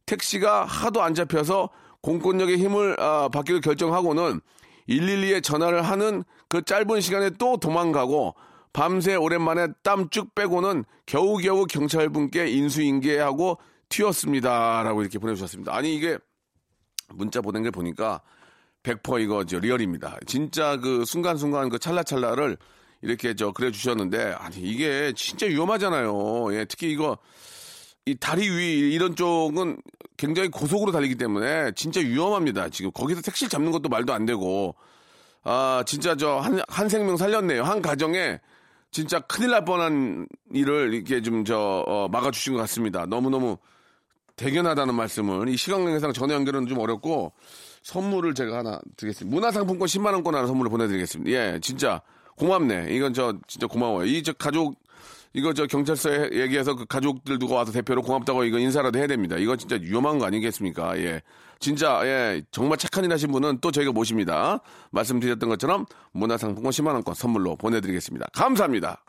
택시가 0.05 0.67
하도 0.67 1.03
안 1.03 1.15
잡혀서 1.15 1.71
공권력의 2.05 2.59
힘을 2.59 3.01
아, 3.01 3.29
받기로 3.31 3.61
결정하고는 3.61 4.41
112에 4.89 5.43
전화를 5.43 5.83
하는 5.83 6.23
그 6.49 6.63
짧은 6.63 7.01
시간에 7.01 7.31
또 7.39 7.57
도망가고 7.57 8.35
밤새 8.75 9.15
오랜만에 9.15 9.69
땀 9.83 10.11
쭉 10.11 10.35
빼고는 10.35 10.85
겨우겨우 11.07 11.65
경찰분께 11.67 12.49
인수인계하고 12.49 13.59
튀었습니다. 13.89 14.83
라고 14.83 15.01
이렇게 15.01 15.19
보내주셨습니다. 15.19 15.75
아니 15.75 15.97
이게 15.97 16.19
문자 17.15 17.41
보낸 17.41 17.63
걸 17.63 17.73
보니까 17.73 18.21
100% 18.83 19.23
이거 19.23 19.45
저 19.45 19.59
리얼입니다. 19.59 20.19
진짜 20.27 20.77
그 20.77 21.07
순간순간 21.07 21.71
그 21.71 21.79
찰나찰나를 21.79 22.59
이렇게 23.01 23.35
저 23.35 23.53
그래 23.53 23.71
주셨는데 23.71 24.35
아니 24.39 24.57
이게 24.57 25.15
진짜 25.17 25.47
위험하잖아요. 25.47 26.55
예, 26.55 26.67
특히 26.67 26.91
이거 26.91 27.17
이 28.07 28.15
다리 28.17 28.49
위 28.51 28.93
이런 28.93 29.17
쪽은 29.17 29.79
굉장히 30.17 30.49
고속으로 30.51 30.93
달리기 30.93 31.15
때문에 31.17 31.73
진짜 31.75 32.01
위험합니다. 32.01 32.69
지금 32.69 32.91
거기서 32.93 33.23
택시 33.23 33.49
잡는 33.49 33.73
것도 33.73 33.89
말도 33.89 34.13
안 34.13 34.27
되고 34.27 34.75
아 35.43 35.83
진짜 35.87 36.15
저 36.17 36.41
한 36.41 36.61
한 36.69 36.89
생명 36.89 37.17
살렸네요. 37.17 37.63
한 37.65 37.81
가정에 37.83 38.41
진짜 38.91 39.19
큰일 39.21 39.51
날 39.51 39.65
뻔한 39.65 40.27
일을 40.53 40.95
이렇게 40.95 41.21
좀저 41.23 41.85
어, 41.87 42.09
막아주신 42.09 42.53
것 42.55 42.61
같습니다. 42.61 43.07
너무 43.07 43.31
너무 43.31 43.57
대견하다는 44.37 44.95
말씀을 44.95 45.49
이 45.49 45.57
시간 45.57 45.85
관계상 45.85 46.13
전화 46.13 46.35
연결은 46.35 46.67
좀 46.67 46.79
어렵고 46.79 47.33
선물을 47.83 48.35
제가 48.35 48.59
하나 48.59 48.81
드리겠습니다. 48.97 49.35
문화상품권 49.35 49.87
10만 49.89 50.13
원권 50.15 50.35
하나 50.35 50.47
선물을 50.47 50.71
보내드리겠습니다. 50.71 51.31
예, 51.31 51.59
진짜 51.61 52.01
고맙네. 52.37 52.89
이건 52.91 53.15
저 53.15 53.35
진짜 53.47 53.67
고마워요. 53.67 54.07
이 54.07 54.23
저 54.23 54.33
가족 54.33 54.75
이거 55.35 55.53
저 55.53 55.67
경찰서에 55.67 56.31
얘기해서 56.33 56.75
그 56.77 56.87
가족들 56.87 57.39
누가 57.41 57.57
와서 57.57 57.73
대표로 57.73 58.03
고맙다고 58.03 58.45
이거 58.45 58.59
인사라도 58.59 58.99
해야 58.99 59.09
됩니다. 59.09 59.37
이거 59.37 59.57
진짜 59.57 59.77
위험한 59.81 60.19
거 60.19 60.27
아니겠습니까? 60.27 60.97
예. 60.99 61.23
진짜 61.59 62.01
예 62.05 62.43
정말 62.53 62.79
착한 62.79 63.05
일 63.05 63.13
하신 63.13 63.33
분은 63.33 63.59
또 63.61 63.73
저희가 63.73 63.93
모십니다. 63.93 64.61
말씀드렸던 64.93 65.49
것처럼 65.49 65.87
문화상품권 66.13 66.71
10만 66.71 66.95
원권 66.95 67.15
선물로 67.15 67.57
보내드리겠습니다. 67.57 68.27
감사합니다. 68.33 69.03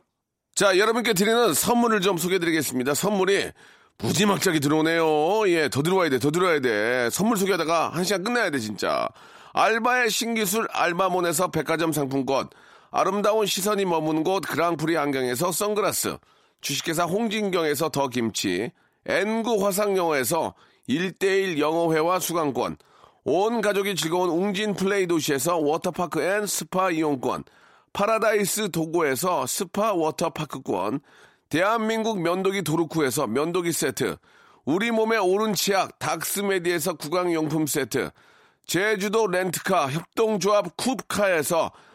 자 0.55 0.77
여러분께 0.77 1.13
드리는 1.13 1.53
선물을 1.53 2.01
좀 2.01 2.17
소개해드리겠습니다. 2.17 2.95
선물이 2.95 3.51
무지막지하게 3.97 4.59
들어오네요. 4.59 5.47
예, 5.49 5.69
더 5.69 5.81
들어와야 5.81 6.09
돼, 6.09 6.19
더 6.19 6.31
들어와야 6.31 6.59
돼. 6.59 7.09
선물 7.11 7.37
소개하다가 7.37 7.89
한 7.89 8.03
시간 8.03 8.23
끝나야 8.23 8.49
돼, 8.49 8.59
진짜. 8.59 9.07
알바의 9.53 10.09
신기술 10.09 10.67
알바몬에서 10.71 11.49
백화점 11.49 11.93
상품권, 11.93 12.49
아름다운 12.97 13.45
시선이 13.45 13.83
머무는 13.83 14.23
곳 14.23 14.39
그랑프리 14.47 14.97
안경에서 14.97 15.51
선글라스, 15.51 16.17
주식회사 16.61 17.03
홍진경에서 17.03 17.89
더 17.89 18.07
김치, 18.07 18.71
N구 19.05 19.65
화상영어에서 19.65 20.53
1대1 20.87 21.59
영어회화 21.59 22.19
수강권, 22.19 22.77
온 23.25 23.59
가족이 23.59 23.95
즐거운 23.95 24.29
웅진 24.29 24.75
플레이 24.75 25.07
도시에서 25.07 25.57
워터파크 25.57 26.21
and 26.21 26.47
스파 26.47 26.89
이용권, 26.89 27.43
파라다이스 27.91 28.71
도고에서 28.71 29.45
스파 29.45 29.91
워터파크권, 29.91 31.01
대한민국 31.49 32.21
면도기 32.21 32.61
도루코에서 32.61 33.27
면도기 33.27 33.73
세트, 33.73 34.15
우리 34.63 34.91
몸의 34.91 35.19
오른 35.19 35.53
치약 35.53 35.99
닥스메디에서 35.99 36.93
구강용품 36.93 37.67
세트, 37.67 38.11
제주도 38.65 39.27
렌트카 39.27 39.91
협동조합 39.91 40.77
쿱카에서 40.77 41.73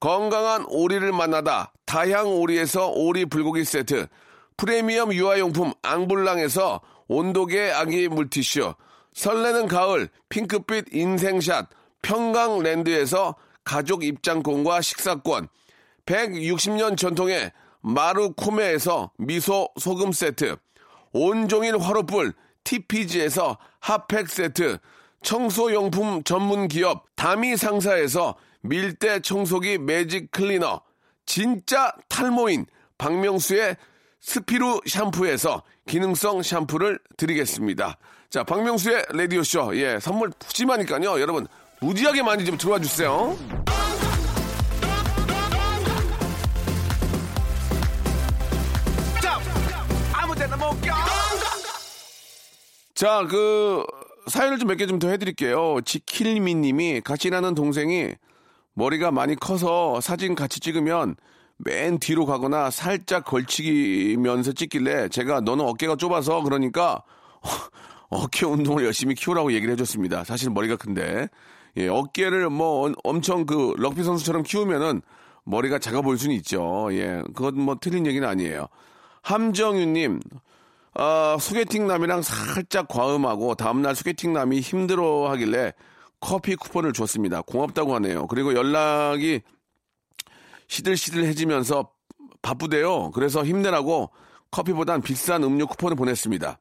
건강한 0.00 0.64
오리를 0.68 1.10
만나다 1.12 1.72
다향 1.86 2.28
오리에서 2.28 2.88
오리 2.88 3.24
불고기 3.24 3.64
세트, 3.64 4.06
프리미엄 4.56 5.12
유아용품 5.12 5.72
앙블랑에서 5.82 6.80
온도계 7.08 7.72
아기 7.72 8.08
물티슈, 8.08 8.74
설레는 9.14 9.68
가을 9.68 10.08
핑크빛 10.28 10.92
인생샷 10.92 11.68
평강랜드에서 12.02 13.36
가족 13.64 14.04
입장권과 14.04 14.80
식사권, 14.80 15.48
160년 16.04 16.96
전통의 16.96 17.52
마루코메에서 17.80 19.12
미소 19.18 19.68
소금 19.78 20.12
세트, 20.12 20.56
온종일 21.12 21.78
화로불 21.78 22.34
TPG에서 22.64 23.56
핫팩 23.80 24.28
세트, 24.28 24.78
청소용품 25.22 26.22
전문 26.24 26.68
기업 26.68 27.06
다미 27.16 27.56
상사에서 27.56 28.36
밀대 28.68 29.20
청소기 29.20 29.78
매직 29.78 30.30
클리너, 30.30 30.80
진짜 31.26 31.92
탈모인 32.08 32.66
박명수의 32.98 33.76
스피루 34.20 34.80
샴푸에서 34.86 35.62
기능성 35.88 36.42
샴푸를 36.42 36.98
드리겠습니다. 37.16 37.96
자, 38.30 38.42
박명수의 38.42 39.06
라디오쇼. 39.10 39.76
예, 39.76 39.98
선물 40.00 40.30
푸짐하니까요. 40.38 41.20
여러분, 41.20 41.46
무지하게 41.80 42.22
많이 42.22 42.44
좀 42.44 42.56
들어와 42.58 42.78
주세요. 42.80 43.36
자, 52.94 53.26
그, 53.28 53.84
사연을 54.28 54.58
좀 54.58 54.68
몇 54.68 54.76
개 54.78 54.86
좀 54.86 54.98
더 54.98 55.08
해드릴게요. 55.08 55.80
지킬미 55.84 56.54
님이 56.54 57.00
같이 57.02 57.28
일하는 57.28 57.54
동생이 57.54 58.14
머리가 58.76 59.10
많이 59.10 59.34
커서 59.34 60.00
사진 60.02 60.34
같이 60.34 60.60
찍으면 60.60 61.16
맨 61.56 61.98
뒤로 61.98 62.26
가거나 62.26 62.70
살짝 62.70 63.24
걸치면서 63.24 64.52
찍길래 64.52 65.08
제가 65.08 65.40
너는 65.40 65.64
어깨가 65.64 65.96
좁아서 65.96 66.42
그러니까 66.42 67.02
어깨 68.10 68.44
운동을 68.44 68.84
열심히 68.84 69.14
키우라고 69.14 69.52
얘기를 69.52 69.72
해줬습니다. 69.72 70.24
사실 70.24 70.50
머리가 70.50 70.76
큰데. 70.76 71.28
예, 71.78 71.88
어깨를 71.88 72.50
뭐 72.50 72.92
엄청 73.02 73.46
그 73.46 73.74
럭비 73.78 74.04
선수처럼 74.04 74.42
키우면은 74.42 75.02
머리가 75.44 75.78
작아 75.78 76.02
보일 76.02 76.18
수는 76.18 76.34
있죠. 76.36 76.88
예, 76.92 77.22
그건 77.34 77.60
뭐 77.60 77.76
틀린 77.80 78.06
얘기는 78.06 78.26
아니에요. 78.26 78.66
함정윤님, 79.22 80.20
아, 80.94 81.36
소개팅 81.40 81.86
남이랑 81.86 82.22
살짝 82.22 82.88
과음하고 82.88 83.54
다음날 83.54 83.94
소개팅 83.94 84.32
남이 84.32 84.60
힘들어 84.60 85.28
하길래 85.30 85.72
커피 86.20 86.56
쿠폰을 86.56 86.92
줬습니다. 86.92 87.42
고맙다고 87.42 87.94
하네요. 87.96 88.26
그리고 88.26 88.54
연락이 88.54 89.40
시들시들해지면서 90.68 91.90
바쁘대요. 92.42 93.10
그래서 93.12 93.44
힘내라고 93.44 94.10
커피보단 94.50 95.02
비싼 95.02 95.42
음료 95.44 95.66
쿠폰을 95.66 95.96
보냈습니다. 95.96 96.58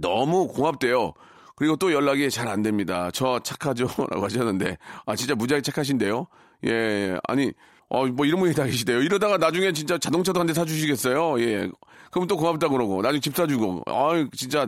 너무 0.00 0.48
고맙대요. 0.48 1.12
그리고 1.54 1.76
또 1.76 1.92
연락이 1.92 2.28
잘 2.30 2.48
안 2.48 2.62
됩니다. 2.62 3.10
저 3.12 3.38
착하죠? 3.40 3.86
라고 4.10 4.24
하셨는데, 4.24 4.76
아, 5.06 5.16
진짜 5.16 5.34
무지하게 5.34 5.62
착하신데요? 5.62 6.26
예, 6.66 6.70
예. 6.70 7.18
아니, 7.28 7.52
어, 7.88 8.04
뭐 8.06 8.26
이런 8.26 8.40
분이 8.40 8.54
다 8.54 8.64
계시대요. 8.64 9.00
이러다가 9.02 9.38
나중에 9.38 9.72
진짜 9.72 9.96
자동차도 9.96 10.40
한 10.40 10.46
대 10.46 10.52
사주시겠어요? 10.52 11.40
예. 11.40 11.70
그럼 12.10 12.26
또 12.26 12.36
고맙다 12.36 12.68
그러고, 12.68 13.00
나중에 13.00 13.20
집 13.20 13.34
사주고, 13.36 13.82
아유, 13.86 14.28
진짜 14.36 14.66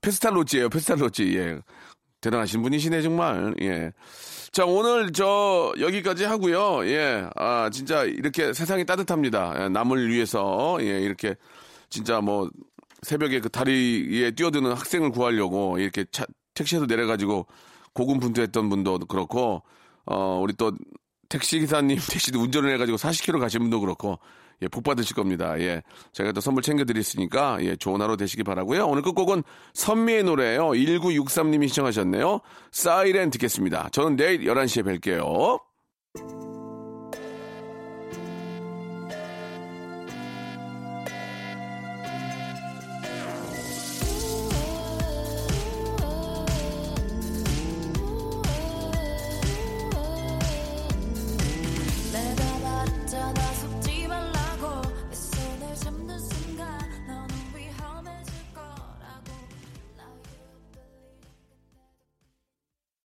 페스탈로찌예요 0.00 0.68
페스탈로찌. 0.68 1.36
예. 1.36 1.58
대단하신 2.20 2.62
분이시네, 2.62 3.02
정말. 3.02 3.54
예. 3.60 3.92
자, 4.52 4.64
오늘 4.64 5.12
저 5.12 5.72
여기까지 5.78 6.24
하고요. 6.24 6.86
예. 6.86 7.28
아, 7.36 7.70
진짜 7.70 8.04
이렇게 8.04 8.52
세상이 8.52 8.84
따뜻합니다. 8.86 9.54
예, 9.58 9.68
남을 9.68 10.08
위해서 10.08 10.78
예, 10.80 11.00
이렇게 11.00 11.36
진짜 11.90 12.20
뭐 12.20 12.50
새벽에 13.02 13.40
그 13.40 13.48
다리 13.48 14.06
위에 14.08 14.32
뛰어드는 14.32 14.72
학생을 14.72 15.10
구하려고 15.10 15.78
이렇게 15.78 16.04
차, 16.10 16.24
택시에서 16.54 16.86
내려가지고 16.86 17.46
고군분투했던 17.94 18.68
분도 18.68 18.98
그렇고 18.98 19.62
어 20.06 20.40
우리 20.40 20.54
또 20.54 20.72
택시 21.28 21.60
기사님 21.60 21.98
택시도 22.10 22.40
운전을 22.40 22.72
해가지고 22.74 22.96
40km 22.96 23.40
가신 23.40 23.60
분도 23.60 23.80
그렇고 23.80 24.18
예, 24.62 24.68
복 24.68 24.84
받으실 24.84 25.14
겁니다. 25.14 25.58
예. 25.60 25.82
제가 26.12 26.32
또 26.32 26.40
선물 26.40 26.62
챙겨드렸으니까, 26.62 27.58
예, 27.62 27.76
좋은 27.76 28.00
하루 28.00 28.16
되시기 28.16 28.42
바라고요 28.42 28.86
오늘 28.86 29.02
끝곡은 29.02 29.42
선미의 29.74 30.24
노래예요 30.24 30.70
1963님이 30.70 31.68
시청하셨네요. 31.68 32.40
사이렌 32.72 33.30
듣겠습니다. 33.30 33.88
저는 33.92 34.16
내일 34.16 34.44
11시에 34.44 35.00
뵐게요. 35.00 36.57